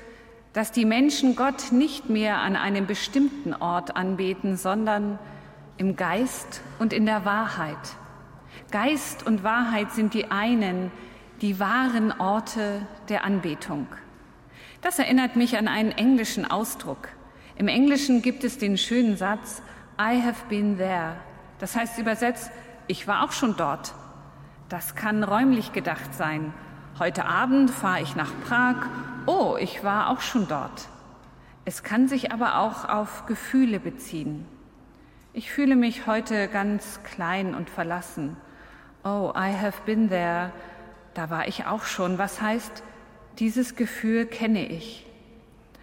dass 0.54 0.72
die 0.72 0.86
Menschen 0.86 1.36
Gott 1.36 1.72
nicht 1.72 2.08
mehr 2.08 2.38
an 2.38 2.56
einem 2.56 2.86
bestimmten 2.86 3.52
Ort 3.52 3.96
anbeten, 3.96 4.56
sondern 4.56 5.18
im 5.76 5.94
Geist 5.94 6.62
und 6.78 6.94
in 6.94 7.04
der 7.04 7.26
Wahrheit. 7.26 7.76
Geist 8.70 9.26
und 9.26 9.44
Wahrheit 9.44 9.92
sind 9.92 10.14
die 10.14 10.30
einen, 10.30 10.90
die 11.42 11.60
wahren 11.60 12.12
Orte 12.18 12.80
der 13.10 13.24
Anbetung. 13.24 13.86
Das 14.80 14.98
erinnert 14.98 15.36
mich 15.36 15.58
an 15.58 15.68
einen 15.68 15.92
englischen 15.92 16.50
Ausdruck. 16.50 17.08
Im 17.56 17.68
Englischen 17.68 18.22
gibt 18.22 18.42
es 18.42 18.56
den 18.56 18.78
schönen 18.78 19.16
Satz, 19.16 19.60
I 20.00 20.22
have 20.22 20.46
been 20.48 20.78
there. 20.78 21.16
Das 21.58 21.76
heißt 21.76 21.98
übersetzt, 21.98 22.50
ich 22.86 23.06
war 23.06 23.24
auch 23.24 23.32
schon 23.32 23.56
dort. 23.56 23.92
Das 24.70 24.94
kann 24.94 25.22
räumlich 25.24 25.72
gedacht 25.72 26.14
sein. 26.14 26.54
Heute 26.98 27.26
Abend 27.26 27.70
fahre 27.70 28.02
ich 28.02 28.16
nach 28.16 28.32
Prag. 28.44 28.74
Oh, 29.26 29.56
ich 29.56 29.84
war 29.84 30.10
auch 30.10 30.20
schon 30.20 30.48
dort. 30.48 30.88
Es 31.64 31.84
kann 31.84 32.08
sich 32.08 32.32
aber 32.32 32.58
auch 32.58 32.88
auf 32.88 33.24
Gefühle 33.26 33.78
beziehen. 33.78 34.44
Ich 35.32 35.52
fühle 35.52 35.76
mich 35.76 36.08
heute 36.08 36.48
ganz 36.48 37.00
klein 37.04 37.54
und 37.54 37.70
verlassen. 37.70 38.36
Oh, 39.04 39.32
I 39.36 39.52
have 39.52 39.82
been 39.86 40.08
there. 40.08 40.50
Da 41.14 41.30
war 41.30 41.46
ich 41.46 41.66
auch 41.66 41.84
schon. 41.84 42.18
Was 42.18 42.42
heißt, 42.42 42.82
dieses 43.38 43.76
Gefühl 43.76 44.26
kenne 44.26 44.66
ich. 44.66 45.06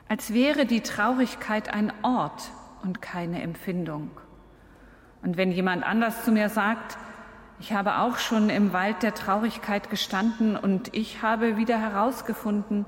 Als 0.09 0.33
wäre 0.33 0.65
die 0.65 0.81
Traurigkeit 0.81 1.73
ein 1.73 1.93
Ort 2.03 2.51
und 2.83 3.01
keine 3.01 3.41
Empfindung. 3.41 4.11
Und 5.23 5.37
wenn 5.37 5.53
jemand 5.53 5.85
anders 5.85 6.25
zu 6.25 6.33
mir 6.33 6.49
sagt, 6.49 6.97
ich 7.59 7.73
habe 7.73 7.99
auch 7.99 8.17
schon 8.17 8.49
im 8.49 8.73
Wald 8.73 9.03
der 9.03 9.13
Traurigkeit 9.13 9.89
gestanden 9.89 10.57
und 10.57 10.93
ich 10.93 11.21
habe 11.21 11.57
wieder 11.57 11.79
herausgefunden, 11.79 12.85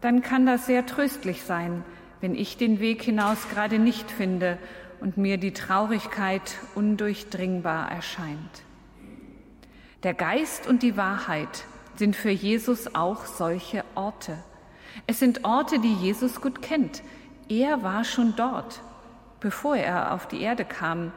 dann 0.00 0.22
kann 0.22 0.46
das 0.46 0.66
sehr 0.66 0.84
tröstlich 0.86 1.42
sein, 1.42 1.82
wenn 2.20 2.34
ich 2.34 2.56
den 2.56 2.80
Weg 2.80 3.02
hinaus 3.02 3.48
gerade 3.48 3.78
nicht 3.78 4.10
finde 4.10 4.58
und 5.00 5.16
mir 5.16 5.38
die 5.38 5.52
Traurigkeit 5.52 6.56
undurchdringbar 6.74 7.90
erscheint. 7.90 8.62
Der 10.02 10.14
Geist 10.14 10.66
und 10.66 10.82
die 10.82 10.96
Wahrheit 10.96 11.64
sind 11.96 12.14
für 12.14 12.30
Jesus 12.30 12.94
auch 12.94 13.24
solche 13.24 13.84
Orte. 13.94 14.36
Es 15.06 15.18
sind 15.18 15.44
Orte, 15.44 15.78
die 15.78 15.94
Jesus 15.94 16.40
gut 16.40 16.62
kennt. 16.62 17.02
Er 17.48 17.82
war 17.82 18.04
schon 18.04 18.34
dort, 18.36 18.82
bevor 19.40 19.76
er 19.76 20.12
auf 20.12 20.28
die 20.28 20.40
Erde 20.40 20.64
kam. 20.64 21.12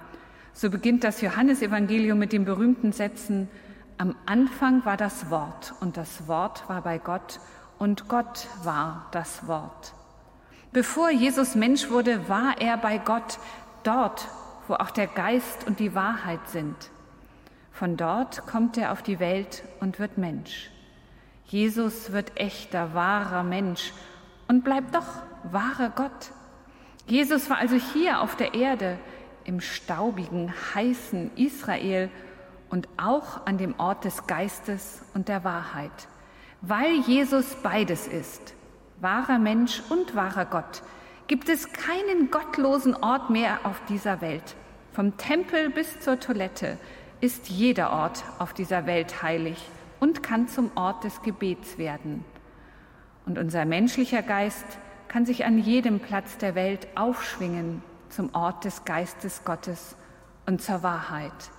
So 0.53 0.69
beginnt 0.69 1.03
das 1.03 1.21
Johannesevangelium 1.21 2.17
mit 2.17 2.33
den 2.33 2.45
berühmten 2.45 2.91
Sätzen, 2.91 3.47
am 3.97 4.15
Anfang 4.25 4.85
war 4.85 4.95
das 4.95 5.29
Wort 5.29 5.73
und 5.81 5.97
das 5.97 6.27
Wort 6.27 6.67
war 6.69 6.81
bei 6.81 6.99
Gott 6.99 7.39
und 7.79 8.07
Gott 8.07 8.47
war 8.63 9.07
das 9.11 9.45
Wort. 9.47 9.93
Bevor 10.71 11.09
Jesus 11.09 11.55
Mensch 11.55 11.89
wurde, 11.89 12.29
war 12.29 12.61
er 12.61 12.77
bei 12.77 12.97
Gott, 12.97 13.39
dort, 13.83 14.27
wo 14.67 14.75
auch 14.75 14.91
der 14.91 15.07
Geist 15.07 15.67
und 15.67 15.79
die 15.79 15.95
Wahrheit 15.95 16.47
sind. 16.47 16.75
Von 17.71 17.97
dort 17.97 18.45
kommt 18.45 18.77
er 18.77 18.91
auf 18.91 19.01
die 19.01 19.19
Welt 19.19 19.63
und 19.79 19.99
wird 19.99 20.17
Mensch. 20.17 20.69
Jesus 21.45 22.11
wird 22.11 22.37
echter, 22.39 22.93
wahrer 22.93 23.43
Mensch 23.43 23.93
und 24.47 24.63
bleibt 24.63 24.93
doch 24.95 25.07
wahrer 25.43 25.89
Gott. 25.89 26.31
Jesus 27.07 27.49
war 27.49 27.57
also 27.57 27.75
hier 27.75 28.21
auf 28.21 28.35
der 28.35 28.53
Erde, 28.53 28.99
im 29.45 29.61
staubigen, 29.61 30.53
heißen 30.75 31.31
Israel 31.35 32.09
und 32.69 32.87
auch 32.97 33.45
an 33.45 33.57
dem 33.57 33.79
Ort 33.79 34.05
des 34.05 34.27
Geistes 34.27 35.01
und 35.13 35.27
der 35.27 35.43
Wahrheit. 35.43 36.07
Weil 36.61 36.93
Jesus 37.07 37.55
beides 37.63 38.07
ist, 38.07 38.53
wahrer 38.99 39.39
Mensch 39.39 39.81
und 39.89 40.15
wahrer 40.15 40.45
Gott, 40.45 40.83
gibt 41.27 41.49
es 41.49 41.71
keinen 41.71 42.31
gottlosen 42.31 42.95
Ort 42.95 43.29
mehr 43.29 43.59
auf 43.63 43.81
dieser 43.87 44.21
Welt. 44.21 44.55
Vom 44.91 45.17
Tempel 45.17 45.69
bis 45.69 45.99
zur 45.99 46.19
Toilette 46.19 46.77
ist 47.21 47.49
jeder 47.49 47.91
Ort 47.91 48.23
auf 48.39 48.53
dieser 48.53 48.85
Welt 48.85 49.21
heilig 49.21 49.69
und 49.99 50.23
kann 50.23 50.47
zum 50.47 50.71
Ort 50.75 51.03
des 51.03 51.21
Gebets 51.21 51.77
werden. 51.77 52.25
Und 53.25 53.37
unser 53.37 53.65
menschlicher 53.65 54.21
Geist 54.21 54.65
kann 55.07 55.25
sich 55.25 55.45
an 55.45 55.59
jedem 55.59 55.99
Platz 55.99 56.37
der 56.37 56.55
Welt 56.55 56.87
aufschwingen 56.95 57.83
zum 58.09 58.33
Ort 58.33 58.65
des 58.65 58.85
Geistes 58.85 59.43
Gottes 59.43 59.95
und 60.45 60.61
zur 60.61 60.83
Wahrheit. 60.83 61.51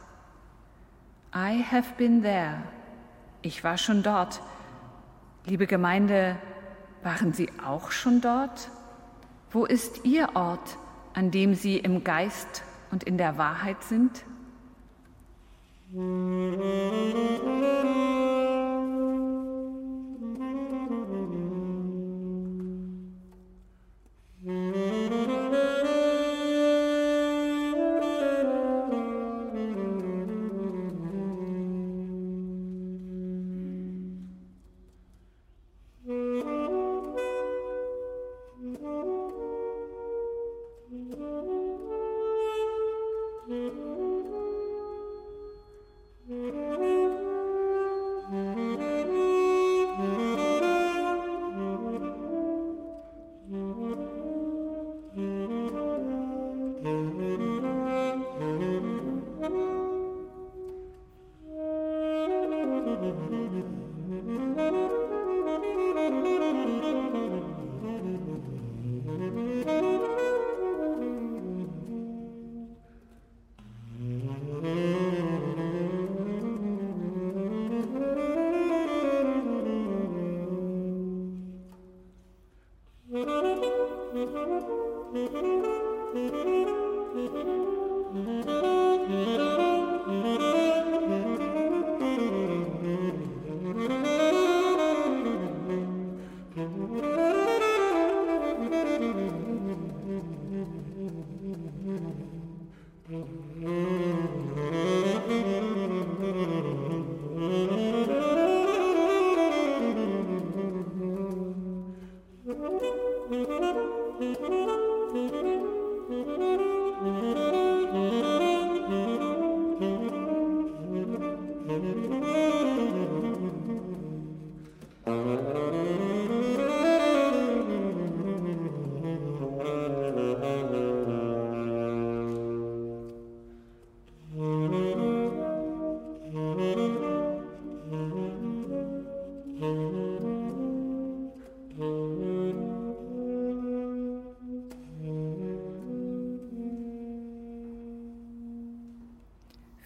I 1.34 1.64
have 1.70 1.94
been 1.96 2.22
there. 2.22 2.62
Ich 3.42 3.62
war 3.62 3.78
schon 3.78 4.02
dort. 4.02 4.40
Liebe 5.46 5.66
Gemeinde, 5.66 6.36
waren 7.02 7.32
Sie 7.32 7.50
auch 7.64 7.90
schon 7.90 8.20
dort? 8.20 8.68
Wo 9.50 9.64
ist 9.64 10.04
Ihr 10.04 10.30
Ort, 10.34 10.76
an 11.14 11.30
dem 11.30 11.54
Sie 11.54 11.78
im 11.78 12.04
Geist 12.04 12.62
und 12.90 13.04
in 13.04 13.16
der 13.16 13.38
Wahrheit 13.38 13.82
sind? 13.84 14.24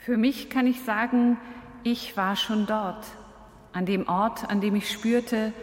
Für 0.04 0.18
mich 0.18 0.50
kann 0.50 0.66
ich 0.66 0.82
sagen, 0.82 1.38
ich 1.82 2.14
war 2.14 2.36
schon 2.36 2.66
dort, 2.66 3.06
an 3.72 3.86
dem 3.86 4.06
Ort, 4.06 4.50
an 4.50 4.60
dem 4.60 4.76
ich 4.76 4.90
spürte, 4.90 5.54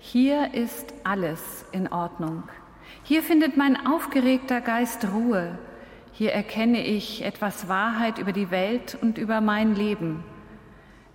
hier 0.00 0.52
ist 0.52 0.92
alles 1.04 1.64
in 1.70 1.86
Ordnung. 1.92 2.42
Hier 3.04 3.22
findet 3.22 3.56
mein 3.56 3.86
aufgeregter 3.86 4.60
Geist 4.60 5.06
Ruhe. 5.12 5.56
Hier 6.10 6.32
erkenne 6.32 6.84
ich 6.84 7.24
etwas 7.24 7.68
Wahrheit 7.68 8.18
über 8.18 8.32
die 8.32 8.50
Welt 8.50 8.98
und 9.00 9.16
über 9.16 9.40
mein 9.40 9.76
Leben. 9.76 10.24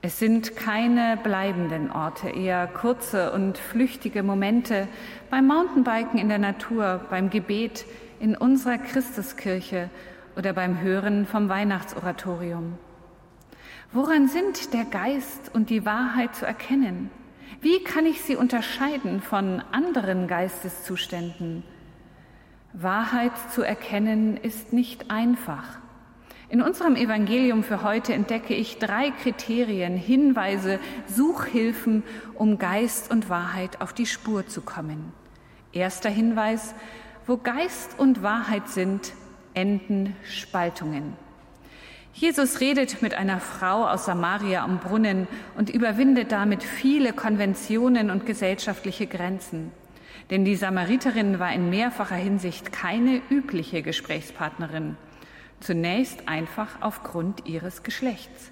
Es 0.01 0.17
sind 0.17 0.55
keine 0.55 1.19
bleibenden 1.21 1.91
Orte, 1.91 2.29
eher 2.29 2.65
kurze 2.65 3.33
und 3.33 3.57
flüchtige 3.57 4.23
Momente 4.23 4.87
beim 5.29 5.47
Mountainbiken 5.47 6.17
in 6.17 6.29
der 6.29 6.39
Natur, 6.39 7.01
beim 7.09 7.29
Gebet 7.29 7.85
in 8.21 8.37
unserer 8.37 8.77
Christuskirche 8.77 9.89
oder 10.35 10.53
beim 10.53 10.81
Hören 10.81 11.25
vom 11.25 11.49
Weihnachtsoratorium. 11.49 12.77
Woran 13.91 14.27
sind 14.27 14.73
der 14.73 14.85
Geist 14.85 15.51
und 15.53 15.69
die 15.69 15.85
Wahrheit 15.85 16.35
zu 16.35 16.45
erkennen? 16.45 17.09
Wie 17.61 17.83
kann 17.83 18.05
ich 18.05 18.21
sie 18.21 18.35
unterscheiden 18.35 19.21
von 19.21 19.61
anderen 19.71 20.27
Geisteszuständen? 20.27 21.63
Wahrheit 22.73 23.31
zu 23.51 23.63
erkennen 23.63 24.37
ist 24.37 24.73
nicht 24.73 25.09
einfach. 25.09 25.79
In 26.49 26.61
unserem 26.61 26.95
Evangelium 26.95 27.63
für 27.63 27.83
heute 27.83 28.13
entdecke 28.13 28.53
ich 28.53 28.77
drei 28.77 29.11
Kriterien, 29.11 29.95
Hinweise, 29.97 30.79
Suchhilfen, 31.07 32.03
um 32.35 32.57
Geist 32.57 33.11
und 33.11 33.29
Wahrheit 33.29 33.81
auf 33.81 33.93
die 33.93 34.05
Spur 34.05 34.47
zu 34.47 34.61
kommen. 34.61 35.13
Erster 35.73 36.09
Hinweis, 36.09 36.73
wo 37.27 37.37
Geist 37.37 37.99
und 37.99 38.23
Wahrheit 38.23 38.67
sind, 38.67 39.13
enden 39.59 40.15
Spaltungen. 40.23 41.13
Jesus 42.13 42.61
redet 42.61 43.01
mit 43.01 43.13
einer 43.13 43.41
Frau 43.41 43.85
aus 43.85 44.05
Samaria 44.05 44.63
am 44.63 44.79
Brunnen 44.79 45.27
und 45.57 45.69
überwindet 45.69 46.31
damit 46.31 46.63
viele 46.63 47.11
Konventionen 47.11 48.09
und 48.09 48.25
gesellschaftliche 48.25 49.05
Grenzen. 49.05 49.73
Denn 50.29 50.45
die 50.45 50.55
Samariterin 50.55 51.39
war 51.39 51.51
in 51.51 51.69
mehrfacher 51.69 52.15
Hinsicht 52.15 52.71
keine 52.71 53.21
übliche 53.29 53.81
Gesprächspartnerin. 53.81 54.95
Zunächst 55.59 56.29
einfach 56.29 56.69
aufgrund 56.79 57.45
ihres 57.45 57.83
Geschlechts. 57.83 58.51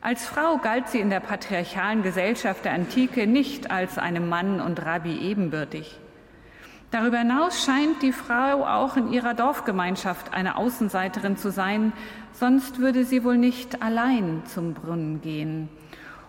Als 0.00 0.24
Frau 0.24 0.56
galt 0.56 0.88
sie 0.88 1.00
in 1.00 1.10
der 1.10 1.20
patriarchalen 1.20 2.02
Gesellschaft 2.02 2.64
der 2.64 2.72
Antike 2.72 3.26
nicht 3.26 3.70
als 3.70 3.98
einem 3.98 4.28
Mann 4.30 4.60
und 4.60 4.82
Rabbi 4.84 5.18
ebenbürtig. 5.18 5.98
Darüber 6.90 7.18
hinaus 7.18 7.64
scheint 7.64 8.00
die 8.02 8.12
Frau 8.12 8.64
auch 8.64 8.96
in 8.96 9.12
ihrer 9.12 9.34
Dorfgemeinschaft 9.34 10.32
eine 10.32 10.56
Außenseiterin 10.56 11.36
zu 11.36 11.50
sein, 11.50 11.92
sonst 12.32 12.78
würde 12.78 13.04
sie 13.04 13.24
wohl 13.24 13.36
nicht 13.36 13.82
allein 13.82 14.42
zum 14.46 14.74
Brunnen 14.74 15.20
gehen. 15.20 15.68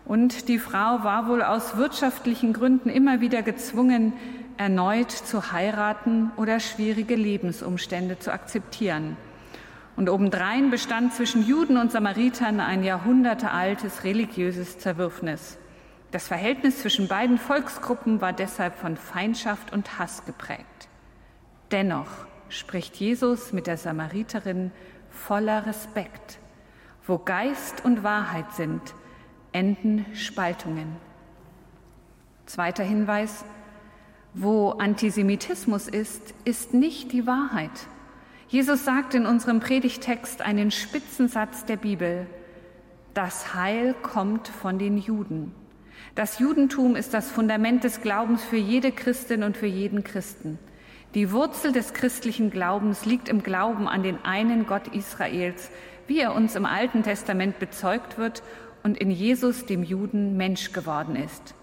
Und 0.05 0.47
die 0.47 0.57
Frau 0.57 1.03
war 1.03 1.27
wohl 1.27 1.43
aus 1.43 1.77
wirtschaftlichen 1.77 2.53
Gründen 2.53 2.89
immer 2.89 3.21
wieder 3.21 3.43
gezwungen, 3.43 4.13
erneut 4.57 5.11
zu 5.11 5.51
heiraten 5.51 6.31
oder 6.37 6.59
schwierige 6.59 7.15
Lebensumstände 7.15 8.17
zu 8.17 8.31
akzeptieren. 8.31 9.17
Und 9.95 10.09
obendrein 10.09 10.71
bestand 10.71 11.13
zwischen 11.13 11.45
Juden 11.45 11.77
und 11.77 11.91
Samaritern 11.91 12.59
ein 12.59 12.83
jahrhundertealtes 12.83 14.03
religiöses 14.03 14.79
Zerwürfnis. 14.79 15.57
Das 16.11 16.27
Verhältnis 16.27 16.81
zwischen 16.81 17.07
beiden 17.07 17.37
Volksgruppen 17.37 18.21
war 18.21 18.31
deshalb 18.31 18.75
von 18.75 18.95
Feindschaft 18.95 19.73
und 19.73 19.99
Hass 19.99 20.25
geprägt. 20.25 20.87
Dennoch 21.71 22.07
spricht 22.49 22.95
Jesus 22.95 23.51
mit 23.51 23.67
der 23.67 23.77
Samariterin 23.77 24.71
voller 25.09 25.65
Respekt. 25.65 26.39
Wo 27.05 27.17
Geist 27.17 27.83
und 27.83 28.03
Wahrheit 28.03 28.53
sind, 28.53 28.81
enden 29.51 30.05
Spaltungen. 30.13 30.95
Zweiter 32.45 32.83
Hinweis, 32.83 33.43
wo 34.33 34.71
Antisemitismus 34.71 35.89
ist, 35.89 36.33
ist 36.45 36.73
nicht 36.73 37.11
die 37.11 37.27
Wahrheit. 37.27 37.71
Jesus 38.47 38.85
sagt 38.85 39.13
in 39.13 39.25
unserem 39.25 39.59
Predigtext 39.59 40.41
einen 40.41 40.71
Spitzensatz 40.71 41.65
der 41.65 41.75
Bibel, 41.75 42.27
das 43.13 43.55
Heil 43.55 43.93
kommt 43.93 44.47
von 44.47 44.79
den 44.79 44.97
Juden. 44.97 45.53
Das 46.17 46.39
Judentum 46.39 46.95
ist 46.95 47.13
das 47.13 47.29
Fundament 47.29 47.83
des 47.83 48.01
Glaubens 48.01 48.43
für 48.43 48.57
jede 48.57 48.91
Christin 48.91 49.43
und 49.43 49.55
für 49.55 49.67
jeden 49.67 50.03
Christen. 50.03 50.57
Die 51.13 51.31
Wurzel 51.31 51.71
des 51.71 51.93
christlichen 51.93 52.49
Glaubens 52.49 53.05
liegt 53.05 53.29
im 53.29 53.43
Glauben 53.43 53.87
an 53.87 54.01
den 54.01 54.25
einen 54.25 54.65
Gott 54.65 54.87
Israels, 54.87 55.69
wie 56.07 56.19
er 56.19 56.33
uns 56.33 56.55
im 56.55 56.65
Alten 56.65 57.03
Testament 57.03 57.59
bezeugt 57.59 58.17
wird 58.17 58.41
und 58.81 58.97
in 58.97 59.11
Jesus, 59.11 59.67
dem 59.67 59.83
Juden, 59.83 60.37
Mensch 60.37 60.71
geworden 60.71 61.15
ist. 61.15 61.53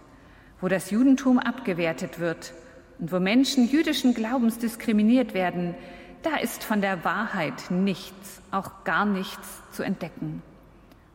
Wo 0.60 0.68
das 0.68 0.92
Judentum 0.92 1.40
abgewertet 1.40 2.20
wird 2.20 2.52
und 3.00 3.10
wo 3.10 3.18
Menschen 3.18 3.68
jüdischen 3.68 4.14
Glaubens 4.14 4.58
diskriminiert 4.58 5.34
werden, 5.34 5.74
da 6.22 6.36
ist 6.36 6.62
von 6.62 6.80
der 6.80 7.04
Wahrheit 7.04 7.72
nichts, 7.72 8.40
auch 8.52 8.84
gar 8.84 9.04
nichts 9.04 9.62
zu 9.72 9.82
entdecken. 9.82 10.44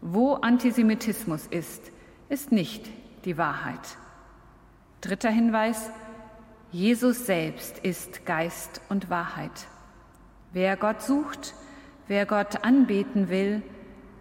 Wo 0.01 0.33
Antisemitismus 0.33 1.47
ist, 1.47 1.89
ist 2.27 2.51
nicht 2.51 2.98
die 3.25 3.37
Wahrheit. 3.37 3.97
Dritter 5.01 5.29
Hinweis, 5.29 5.89
Jesus 6.71 7.25
selbst 7.25 7.79
ist 7.79 8.25
Geist 8.25 8.81
und 8.89 9.09
Wahrheit. 9.09 9.67
Wer 10.51 10.77
Gott 10.77 11.01
sucht, 11.01 11.53
wer 12.07 12.25
Gott 12.25 12.63
anbeten 12.63 13.29
will, 13.29 13.61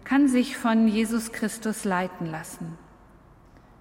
kann 0.03 0.27
sich 0.27 0.57
von 0.57 0.87
Jesus 0.87 1.31
Christus 1.31 1.85
leiten 1.85 2.25
lassen. 2.25 2.77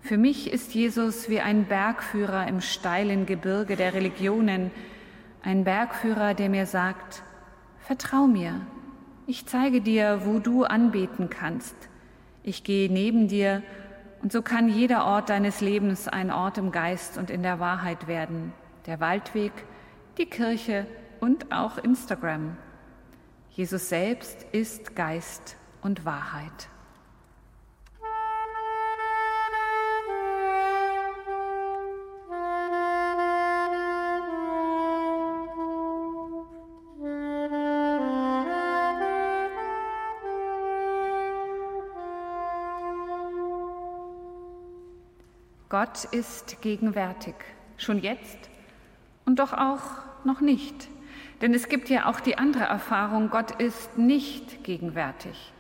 Für 0.01 0.19
mich 0.19 0.53
ist 0.53 0.75
Jesus 0.75 1.29
wie 1.29 1.41
ein 1.41 1.65
Bergführer 1.65 2.47
im 2.47 2.61
steilen 2.61 3.27
Gebirge 3.27 3.77
der 3.77 3.95
Religionen, 3.95 4.71
ein 5.43 5.65
Bergführer, 5.65 6.35
der 6.35 6.49
mir 6.49 6.67
sagt, 6.67 7.23
vertrau 7.81 8.27
mir, 8.27 8.61
ich 9.27 9.47
zeige 9.47 9.81
dir, 9.81 10.23
wo 10.25 10.39
du 10.39 10.65
anbeten 10.65 11.31
kannst. 11.31 11.77
Ich 12.43 12.65
gehe 12.65 12.91
neben 12.91 13.29
dir 13.29 13.63
und 14.23 14.33
so 14.33 14.43
kann 14.43 14.69
jeder 14.69 15.05
Ort 15.05 15.29
deines 15.29 15.61
Lebens 15.61 16.09
ein 16.09 16.31
Ort 16.31 16.59
im 16.59 16.73
Geist 16.73 17.19
und 17.19 17.31
in 17.31 17.43
der 17.43 17.61
Wahrheit 17.61 18.09
werden. 18.09 18.53
Der 18.87 19.01
Waldweg, 19.01 19.53
die 20.19 20.27
Kirche 20.27 20.87
und 21.21 21.53
auch 21.53 21.79
Instagram. 21.79 22.57
Jesus 23.51 23.89
selbst 23.89 24.45
ist 24.53 24.97
Geist 24.97 25.57
und 25.83 26.05
Wahrheit. 26.05 26.69
Gott 45.79 46.07
ist 46.07 46.61
gegenwärtig, 46.61 47.37
schon 47.77 48.01
jetzt 48.01 48.51
und 49.25 49.39
doch 49.39 49.53
auch 49.53 49.81
noch 50.25 50.41
nicht. 50.41 50.89
Denn 51.41 51.55
es 51.55 51.69
gibt 51.69 51.89
ja 51.89 52.07
auch 52.07 52.19
die 52.19 52.37
andere 52.37 52.65
Erfahrung, 52.65 53.31
Gott 53.31 53.53
ist 53.61 53.97
nicht 53.97 54.65
gegenwärtig. 54.65 55.53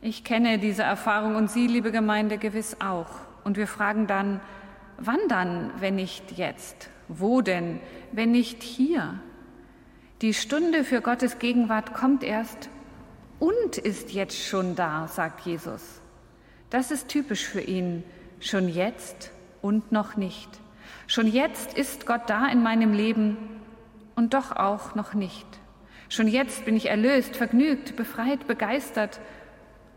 Ich 0.00 0.24
kenne 0.24 0.58
diese 0.58 0.82
Erfahrung 0.82 1.36
und 1.36 1.48
Sie, 1.48 1.68
liebe 1.68 1.92
Gemeinde, 1.92 2.38
gewiss 2.38 2.78
auch. 2.80 3.06
Und 3.44 3.56
wir 3.56 3.68
fragen 3.68 4.08
dann, 4.08 4.40
wann 4.98 5.20
dann, 5.28 5.70
wenn 5.78 5.94
nicht 5.94 6.32
jetzt? 6.32 6.90
Wo 7.06 7.40
denn, 7.40 7.78
wenn 8.10 8.32
nicht 8.32 8.64
hier? 8.64 9.20
Die 10.22 10.34
Stunde 10.34 10.82
für 10.82 11.02
Gottes 11.02 11.38
Gegenwart 11.38 11.94
kommt 11.94 12.24
erst 12.24 12.68
und 13.38 13.78
ist 13.78 14.10
jetzt 14.10 14.44
schon 14.44 14.74
da, 14.74 15.06
sagt 15.06 15.46
Jesus. 15.46 16.00
Das 16.68 16.90
ist 16.90 17.06
typisch 17.06 17.46
für 17.46 17.60
ihn, 17.60 18.02
schon 18.40 18.68
jetzt 18.68 19.30
und 19.62 19.92
noch 19.92 20.16
nicht. 20.16 20.50
Schon 21.06 21.26
jetzt 21.26 21.78
ist 21.78 22.06
Gott 22.06 22.22
da 22.26 22.48
in 22.48 22.62
meinem 22.62 22.92
Leben 22.92 23.36
und 24.14 24.34
doch 24.34 24.54
auch 24.54 24.94
noch 24.94 25.14
nicht. 25.14 25.46
Schon 26.08 26.28
jetzt 26.28 26.66
bin 26.66 26.76
ich 26.76 26.90
erlöst, 26.90 27.36
vergnügt, 27.36 27.96
befreit, 27.96 28.46
begeistert 28.46 29.20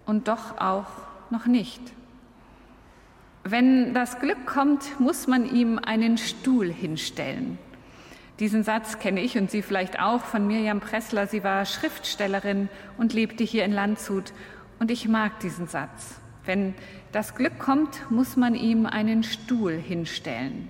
und 0.05 0.30
doch 0.30 0.59
auch 0.59 0.88
noch 1.30 1.45
nicht. 1.45 1.82
Wenn 3.43 3.93
das 3.93 4.20
Glück 4.20 4.45
kommt, 4.45 4.99
muss 4.99 5.28
man 5.28 5.45
ihm 5.53 5.78
einen 5.78 6.18
Stuhl 6.18 6.72
hinstellen. 6.72 7.59
Diesen 8.39 8.63
Satz 8.63 8.99
kenne 8.99 9.22
ich 9.22 9.38
und 9.38 9.51
Sie 9.51 9.61
vielleicht 9.61 9.99
auch 9.99 10.22
von 10.22 10.47
Mirjam 10.47 10.80
Pressler. 10.80 11.28
Sie 11.28 11.43
war 11.43 11.66
Schriftstellerin 11.66 12.70
und 12.97 13.13
lebte 13.13 13.43
hier 13.43 13.63
in 13.63 13.72
Landshut. 13.72 14.34
Und 14.80 14.91
ich 14.91 15.07
mag 15.07 15.39
diesen 15.39 15.68
Satz. 15.68 16.20
Wenn 16.45 16.73
das 17.11 17.35
Glück 17.35 17.59
kommt, 17.59 18.09
muss 18.11 18.35
man 18.35 18.55
ihm 18.55 18.85
einen 18.85 19.23
Stuhl 19.23 19.73
hinstellen. 19.73 20.69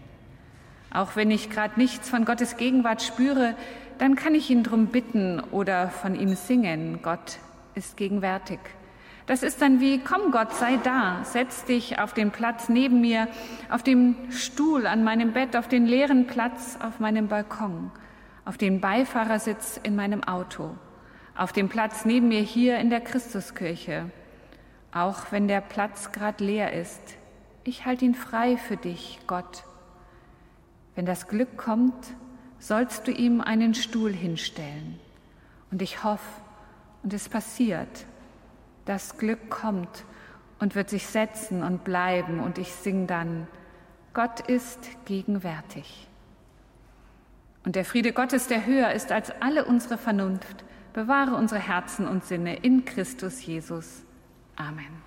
Auch 0.92 1.16
wenn 1.16 1.32
ich 1.32 1.50
gerade 1.50 1.80
nichts 1.80 2.10
von 2.10 2.24
Gottes 2.24 2.58
Gegenwart 2.58 3.02
spüre, 3.02 3.56
dann 3.98 4.16
kann 4.16 4.36
ich 4.36 4.50
ihn 4.50 4.64
drum 4.64 4.88
bitten 4.88 5.42
oder 5.52 5.90
von 5.90 6.16
ihm 6.16 6.36
singen. 6.36 7.00
Gott 7.02 7.40
ist 7.76 7.98
gegenwärtig. 7.98 8.60
Das 9.26 9.42
ist 9.42 9.62
dann 9.62 9.80
wie, 9.80 10.00
komm 10.00 10.32
Gott, 10.32 10.54
sei 10.54 10.78
da, 10.84 11.24
setz 11.24 11.66
dich 11.66 12.00
auf 12.00 12.14
den 12.14 12.30
Platz 12.30 12.70
neben 12.70 13.02
mir, 13.02 13.28
auf 13.70 13.82
dem 13.82 14.16
Stuhl 14.30 14.86
an 14.86 15.04
meinem 15.04 15.34
Bett, 15.34 15.56
auf 15.56 15.68
den 15.68 15.88
leeren 15.88 16.28
Platz 16.28 16.78
auf 16.82 17.00
meinem 17.00 17.28
Balkon, 17.28 17.92
auf 18.46 18.58
den 18.58 18.82
Beifahrersitz 18.82 19.80
in 19.82 19.96
meinem 19.96 20.24
Auto, 20.24 20.78
auf 21.36 21.54
dem 21.54 21.70
Platz 21.70 22.06
neben 22.06 22.28
mir 22.28 22.42
hier 22.42 22.78
in 22.78 22.92
der 22.92 23.02
Christuskirche, 23.02 24.12
auch 24.96 25.32
wenn 25.32 25.50
der 25.50 25.60
Platz 25.60 26.14
gerade 26.14 26.44
leer 26.44 26.72
ist. 26.72 27.02
Ich 27.66 27.86
halte 27.86 28.06
ihn 28.06 28.16
frei 28.16 28.56
für 28.56 28.78
dich, 28.78 29.20
Gott. 29.28 29.66
Wenn 30.96 31.06
das 31.06 31.28
Glück 31.28 31.58
kommt, 31.58 32.16
sollst 32.60 33.06
du 33.06 33.12
ihm 33.12 33.42
einen 33.42 33.74
Stuhl 33.76 34.14
hinstellen. 34.14 34.98
Und 35.70 35.82
ich 35.82 36.04
hoffe 36.04 36.42
Und 37.04 37.14
es 37.14 37.28
passiert. 37.28 38.06
Das 38.86 39.18
Glück 39.18 39.50
kommt 39.50 40.06
und 40.60 40.76
wird 40.76 40.90
sich 40.90 41.06
setzen 41.06 41.62
und 41.62 41.84
bleiben 41.84 42.40
und 42.40 42.58
ich 42.58 42.72
sing 42.72 43.06
dann, 43.06 43.48
Gott 44.14 44.40
ist 44.40 44.80
gegenwärtig. 45.04 46.08
Und 47.66 47.76
der 47.76 47.84
Friede 47.84 48.14
Gottes, 48.14 48.48
der 48.48 48.66
höher 48.66 48.92
ist 48.94 49.12
als 49.12 49.30
alle 49.42 49.66
unsere 49.66 49.98
Vernunft, 49.98 50.64
bewahre 50.94 51.36
unsere 51.36 51.60
Herzen 51.60 52.08
und 52.08 52.24
Sinne 52.24 52.56
in 52.56 52.86
Christus 52.86 53.46
Jesus. 53.46 54.05
Amen. 54.58 55.02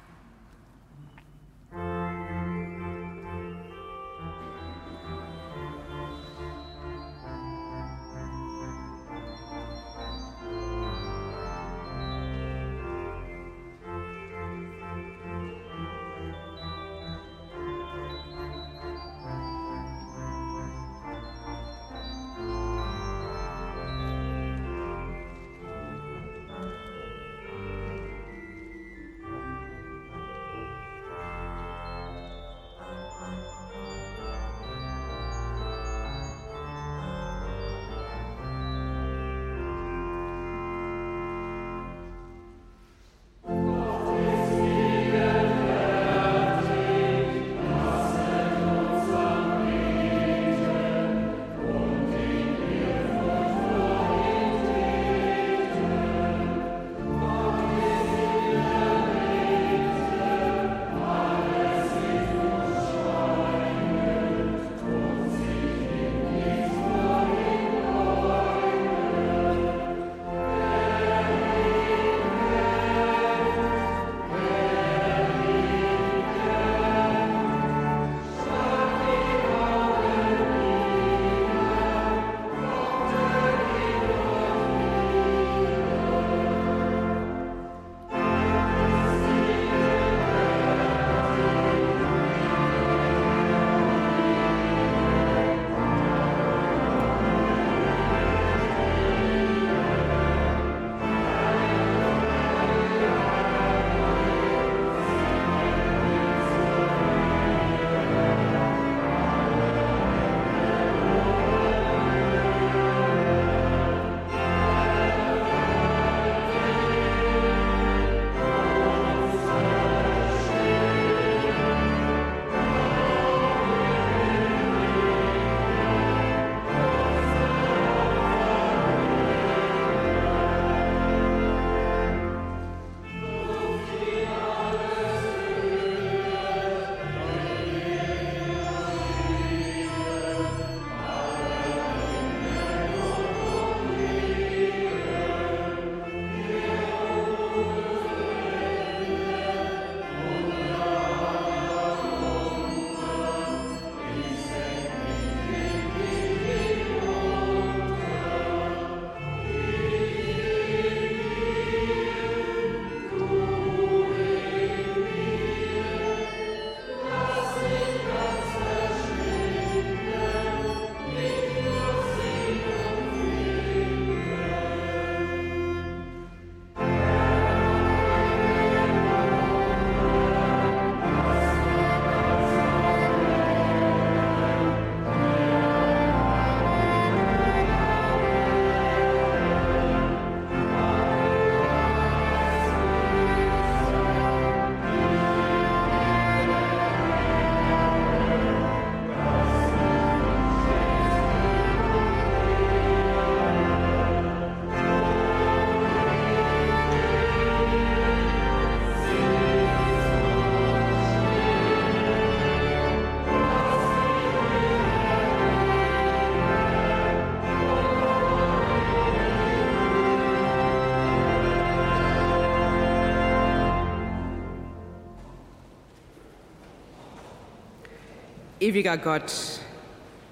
Ewiger 228.68 228.98
Gott, 228.98 229.32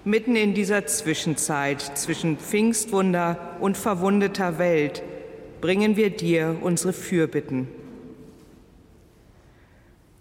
mitten 0.04 0.36
in 0.36 0.52
dieser 0.52 0.84
Zwischenzeit 0.84 1.80
zwischen 1.80 2.36
Pfingstwunder 2.36 3.56
und 3.60 3.78
verwundeter 3.78 4.58
Welt 4.58 5.02
bringen 5.62 5.96
wir 5.96 6.10
dir 6.10 6.58
unsere 6.60 6.92
Fürbitten. 6.92 7.66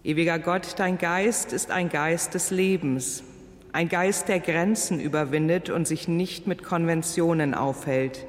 Ewiger 0.02 0.38
Gott, 0.38 0.76
dein 0.78 0.96
Geist 0.96 1.52
ist 1.52 1.70
ein 1.70 1.90
Geist 1.90 2.32
des 2.32 2.50
Lebens, 2.50 3.22
ein 3.74 3.90
Geist, 3.90 4.28
der 4.28 4.40
Grenzen 4.40 4.98
überwindet 4.98 5.68
und 5.68 5.86
sich 5.86 6.08
nicht 6.08 6.46
mit 6.46 6.62
Konventionen 6.62 7.52
aufhält. 7.52 8.24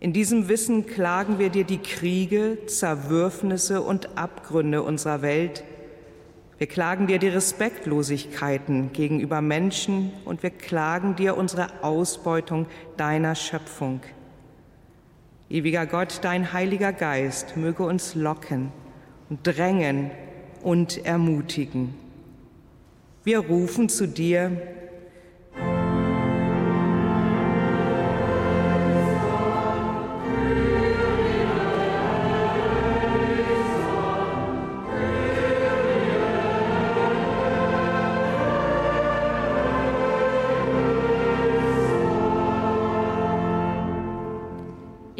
In 0.00 0.12
diesem 0.12 0.50
Wissen 0.50 0.84
klagen 0.84 1.38
wir 1.38 1.48
dir 1.48 1.64
die 1.64 1.80
Kriege, 1.80 2.58
Zerwürfnisse 2.66 3.80
und 3.80 4.18
Abgründe 4.18 4.82
unserer 4.82 5.22
Welt– 5.22 5.64
wir 6.58 6.66
klagen 6.66 7.06
dir 7.06 7.18
die 7.18 7.28
Respektlosigkeiten 7.28 8.92
gegenüber 8.92 9.42
Menschen 9.42 10.12
und 10.24 10.42
wir 10.42 10.50
klagen 10.50 11.14
dir 11.14 11.36
unsere 11.36 11.82
Ausbeutung 11.82 12.66
deiner 12.96 13.34
Schöpfung. 13.34 14.00
Ewiger 15.50 15.86
Gott, 15.86 16.20
dein 16.22 16.52
Heiliger 16.52 16.92
Geist 16.92 17.56
möge 17.56 17.84
uns 17.84 18.14
locken 18.14 18.72
und 19.28 19.46
drängen 19.46 20.10
und 20.62 21.04
ermutigen. 21.04 21.94
Wir 23.22 23.40
rufen 23.40 23.88
zu 23.88 24.08
dir, 24.08 24.50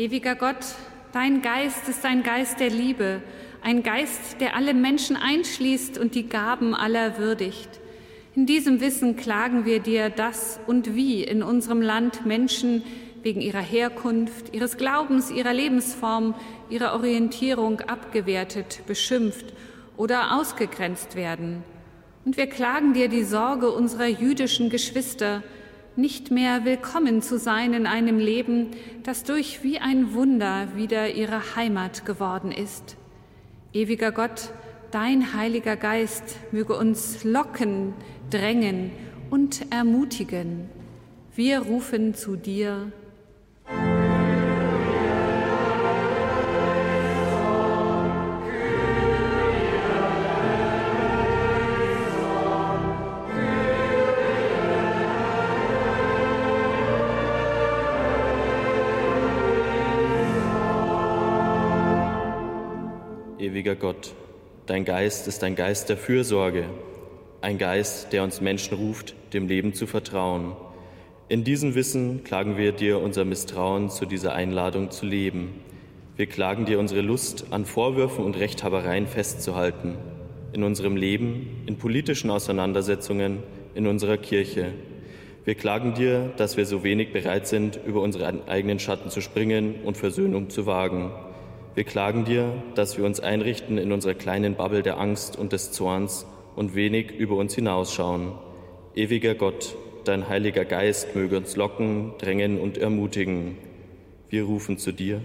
Ewiger 0.06 0.36
Gott, 0.36 0.64
dein 1.10 1.42
Geist 1.42 1.88
ist 1.88 2.04
ein 2.04 2.22
Geist 2.22 2.60
der 2.60 2.70
Liebe, 2.70 3.22
ein 3.60 3.82
Geist, 3.82 4.40
der 4.40 4.54
alle 4.54 4.72
Menschen 4.72 5.16
einschließt 5.16 5.98
und 5.98 6.14
die 6.14 6.28
Gaben 6.28 6.76
aller 6.76 7.18
würdigt. 7.18 7.68
In 8.36 8.46
diesem 8.46 8.80
Wissen 8.80 9.16
klagen 9.16 9.64
wir 9.64 9.80
dir, 9.80 10.08
dass 10.08 10.60
und 10.68 10.94
wie 10.94 11.24
in 11.24 11.42
unserem 11.42 11.82
Land 11.82 12.24
Menschen 12.24 12.84
wegen 13.24 13.40
ihrer 13.40 13.60
Herkunft, 13.60 14.54
ihres 14.54 14.76
Glaubens, 14.76 15.32
ihrer 15.32 15.52
Lebensform, 15.52 16.36
ihrer 16.70 16.92
Orientierung 16.92 17.80
abgewertet, 17.80 18.82
beschimpft 18.86 19.54
oder 19.96 20.38
ausgegrenzt 20.38 21.16
werden. 21.16 21.64
Und 22.24 22.36
wir 22.36 22.46
klagen 22.46 22.92
dir 22.92 23.08
die 23.08 23.24
Sorge 23.24 23.72
unserer 23.72 24.06
jüdischen 24.06 24.70
Geschwister, 24.70 25.42
nicht 25.96 26.30
mehr 26.30 26.66
willkommen 26.66 27.22
zu 27.22 27.38
sein 27.38 27.72
in 27.72 27.86
einem 27.86 28.18
Leben, 28.18 28.68
das 29.02 29.24
durch 29.24 29.62
wie 29.62 29.78
ein 29.78 30.12
Wunder 30.12 30.68
wieder 30.76 31.14
ihre 31.14 31.56
Heimat 31.56 32.04
geworden 32.04 32.52
ist. 32.52 32.96
Ewiger 33.72 34.12
Gott, 34.12 34.50
dein 34.90 35.32
Heiliger 35.32 35.76
Geist 35.76 36.36
möge 36.52 36.76
uns 36.76 37.24
locken, 37.24 37.94
drängen 38.30 38.90
und 39.30 39.72
ermutigen. 39.72 40.68
Wir 41.34 41.60
rufen 41.60 42.14
zu 42.14 42.36
dir. 42.36 42.92
Ewiger 63.66 63.80
Gott, 63.80 64.14
dein 64.66 64.84
Geist 64.84 65.26
ist 65.26 65.42
ein 65.42 65.56
Geist 65.56 65.88
der 65.88 65.96
Fürsorge, 65.96 66.66
ein 67.40 67.58
Geist, 67.58 68.12
der 68.12 68.22
uns 68.22 68.40
Menschen 68.40 68.76
ruft, 68.76 69.16
dem 69.32 69.48
Leben 69.48 69.74
zu 69.74 69.88
vertrauen. 69.88 70.52
In 71.28 71.42
diesem 71.42 71.74
Wissen 71.74 72.22
klagen 72.22 72.56
wir 72.56 72.70
dir 72.70 73.00
unser 73.00 73.24
Misstrauen 73.24 73.90
zu 73.90 74.06
dieser 74.06 74.34
Einladung 74.34 74.92
zu 74.92 75.04
leben. 75.04 75.48
Wir 76.16 76.26
klagen 76.26 76.64
dir 76.64 76.78
unsere 76.78 77.00
Lust, 77.00 77.46
an 77.50 77.64
Vorwürfen 77.64 78.24
und 78.24 78.36
Rechthabereien 78.36 79.08
festzuhalten, 79.08 79.96
in 80.52 80.62
unserem 80.62 80.96
Leben, 80.96 81.64
in 81.66 81.76
politischen 81.76 82.30
Auseinandersetzungen, 82.30 83.42
in 83.74 83.88
unserer 83.88 84.16
Kirche. 84.16 84.74
Wir 85.44 85.56
klagen 85.56 85.94
dir, 85.94 86.32
dass 86.36 86.56
wir 86.56 86.66
so 86.66 86.84
wenig 86.84 87.12
bereit 87.12 87.48
sind, 87.48 87.80
über 87.84 88.00
unsere 88.00 88.32
eigenen 88.46 88.78
Schatten 88.78 89.10
zu 89.10 89.20
springen 89.20 89.74
und 89.82 89.96
Versöhnung 89.96 90.50
zu 90.50 90.66
wagen. 90.66 91.10
Wir 91.76 91.84
klagen 91.84 92.24
dir, 92.24 92.54
dass 92.74 92.96
wir 92.96 93.04
uns 93.04 93.20
einrichten 93.20 93.76
in 93.76 93.92
unserer 93.92 94.14
kleinen 94.14 94.54
Bubble 94.54 94.82
der 94.82 94.98
Angst 94.98 95.36
und 95.36 95.52
des 95.52 95.72
Zorns 95.72 96.24
und 96.54 96.74
wenig 96.74 97.10
über 97.10 97.36
uns 97.36 97.54
hinausschauen. 97.54 98.32
Ewiger 98.94 99.34
Gott, 99.34 99.76
dein 100.06 100.26
Heiliger 100.26 100.64
Geist 100.64 101.14
möge 101.14 101.36
uns 101.36 101.54
locken, 101.54 102.14
drängen 102.16 102.58
und 102.58 102.78
ermutigen. 102.78 103.58
Wir 104.30 104.44
rufen 104.44 104.78
zu 104.78 104.90
dir. 104.90 105.20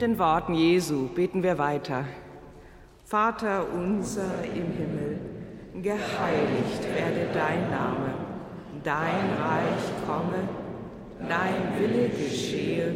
Mit 0.00 0.12
den 0.12 0.18
Worten 0.18 0.54
Jesu 0.54 1.08
beten 1.08 1.42
wir 1.42 1.58
weiter. 1.58 2.06
Vater 3.04 3.66
unser 3.70 4.44
im 4.44 4.72
Himmel, 4.72 5.18
geheiligt 5.74 6.82
werde 6.94 7.28
dein 7.34 7.68
Name, 7.70 8.14
dein 8.82 9.28
Reich 9.38 10.06
komme, 10.06 10.48
dein 11.28 11.78
Wille 11.78 12.08
geschehe, 12.08 12.94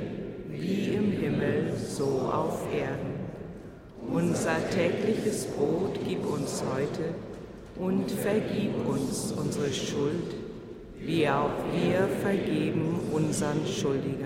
wie 0.48 0.94
im 0.94 1.12
Himmel, 1.12 1.74
so 1.76 2.30
auf 2.32 2.62
Erden. 2.72 3.12
Unser 4.10 4.56
tägliches 4.70 5.44
Brot 5.48 5.98
gib 6.08 6.24
uns 6.24 6.64
heute 6.74 7.14
und 7.78 8.10
vergib 8.10 8.88
uns 8.88 9.30
unsere 9.32 9.70
Schuld, 9.74 10.34
wie 11.00 11.28
auch 11.28 11.50
wir 11.70 12.08
vergeben 12.22 12.98
unseren 13.12 13.66
Schuldigern 13.66 14.23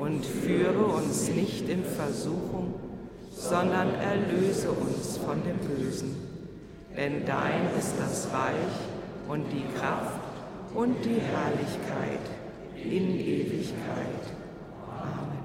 und 0.00 0.24
führe 0.24 0.84
uns 0.84 1.28
nicht 1.28 1.68
in 1.68 1.84
Versuchung, 1.84 2.74
sondern 3.30 3.94
erlöse 3.94 4.70
uns 4.70 5.18
von 5.18 5.42
dem 5.44 5.58
Bösen. 5.58 6.16
Denn 6.96 7.26
dein 7.26 7.68
ist 7.78 7.94
das 8.00 8.28
Reich 8.32 9.28
und 9.28 9.44
die 9.52 9.64
Kraft 9.78 10.20
und 10.74 11.04
die 11.04 11.20
Herrlichkeit 11.20 12.20
in 12.82 13.20
Ewigkeit. 13.20 14.22
Amen. 14.88 15.38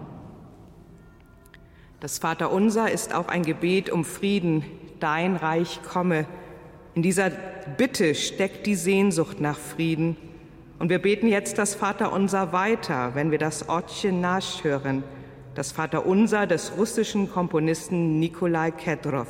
Das 1.99 2.17
Vaterunser 2.19 2.89
ist 2.89 3.13
auch 3.13 3.27
ein 3.27 3.43
Gebet 3.43 3.89
um 3.89 4.05
Frieden. 4.05 4.63
Dein 5.01 5.35
Reich 5.35 5.81
komme. 5.83 6.25
In 6.95 7.01
dieser 7.01 7.29
Bitte 7.77 8.15
steckt 8.15 8.65
die 8.65 8.75
Sehnsucht 8.75 9.41
nach 9.41 9.57
Frieden 9.57 10.15
und 10.79 10.89
wir 10.89 10.99
beten 11.01 11.27
jetzt 11.27 11.57
das 11.57 11.75
Vaterunser 11.75 12.51
weiter, 12.51 13.15
wenn 13.15 13.31
wir 13.31 13.37
das 13.37 13.69
Otche 13.69 14.11
Nasch 14.11 14.63
hören, 14.63 15.03
das 15.53 15.71
Vaterunser 15.71 16.47
des 16.47 16.73
russischen 16.77 17.31
Komponisten 17.31 18.19
Nikolai 18.19 18.71
Kedrov. 18.71 19.27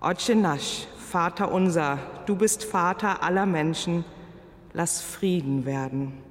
Otche 0.00 0.34
Nasch, 0.34 0.86
Vaterunser, 0.98 1.98
du 2.26 2.36
bist 2.36 2.64
Vater 2.64 3.22
aller 3.22 3.46
Menschen, 3.46 4.04
lass 4.72 5.00
Frieden 5.00 5.64
werden. 5.64 6.23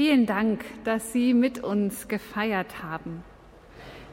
Vielen 0.00 0.24
Dank, 0.24 0.64
dass 0.84 1.12
Sie 1.12 1.34
mit 1.34 1.62
uns 1.62 2.08
gefeiert 2.08 2.82
haben. 2.82 3.22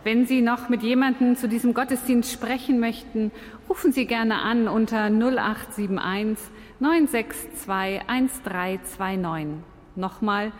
Wenn 0.03 0.25
Sie 0.25 0.41
noch 0.41 0.67
mit 0.67 0.83
jemandem 0.83 1.37
zu 1.37 1.47
diesem 1.47 1.73
Gottesdienst 1.73 2.29
sprechen 2.29 2.81
möchten, 2.81 3.31
rufen 3.69 3.93
Sie 3.93 4.05
gerne 4.05 4.41
an 4.41 4.67
unter 4.67 5.05
0871 5.05 6.49
962 6.81 8.01
1329. 8.05 9.63
Nochmal 9.95 10.51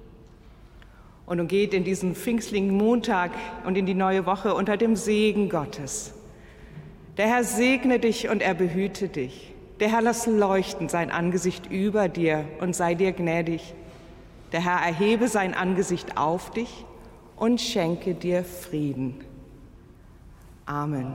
Und 1.28 1.38
nun 1.38 1.48
geht 1.48 1.74
in 1.74 1.84
diesen 1.84 2.16
pfingstlichen 2.16 2.72
Montag 2.72 3.32
und 3.66 3.78
in 3.78 3.86
die 3.86 3.94
neue 3.94 4.26
Woche 4.26 4.56
unter 4.56 4.78
dem 4.78 4.96
Segen 4.96 5.50
Gottes. 5.50 6.14
Der 7.18 7.28
Herr 7.28 7.44
segne 7.44 8.00
dich 8.00 8.30
und 8.30 8.42
er 8.42 8.54
behüte 8.54 9.10
dich. 9.10 9.54
Der 9.80 9.92
Herr 9.92 10.02
lass 10.02 10.26
leuchten 10.26 10.90
sein 10.90 11.12
Angesicht 11.12 11.70
über 11.70 12.08
dir 12.08 12.46
und 12.62 12.76
sei 12.76 12.96
dir 12.96 13.12
gnädig. 13.12 13.76
Der 14.54 14.64
Herr 14.64 14.80
erhebe 14.80 15.28
sein 15.28 15.54
Angesicht 15.54 16.18
auf 16.18 16.50
dich 16.52 16.86
und 17.36 17.60
schenke 17.60 18.16
dir 18.16 18.44
Frieden. 18.46 19.20
Amen. 20.66 21.14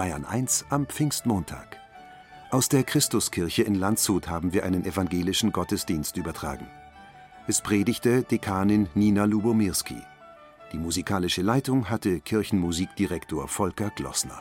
Bayern 0.00 0.24
1 0.24 0.64
am 0.70 0.86
Pfingstmontag. 0.86 1.78
Aus 2.50 2.70
der 2.70 2.84
Christuskirche 2.84 3.64
in 3.64 3.74
Landshut 3.74 4.28
haben 4.28 4.54
wir 4.54 4.64
einen 4.64 4.86
evangelischen 4.86 5.52
Gottesdienst 5.52 6.16
übertragen. 6.16 6.66
Es 7.46 7.60
predigte 7.60 8.22
Dekanin 8.22 8.88
Nina 8.94 9.26
Lubomirski. 9.26 9.98
Die 10.72 10.78
musikalische 10.78 11.42
Leitung 11.42 11.90
hatte 11.90 12.20
Kirchenmusikdirektor 12.20 13.46
Volker 13.46 13.90
Glossner. 13.90 14.40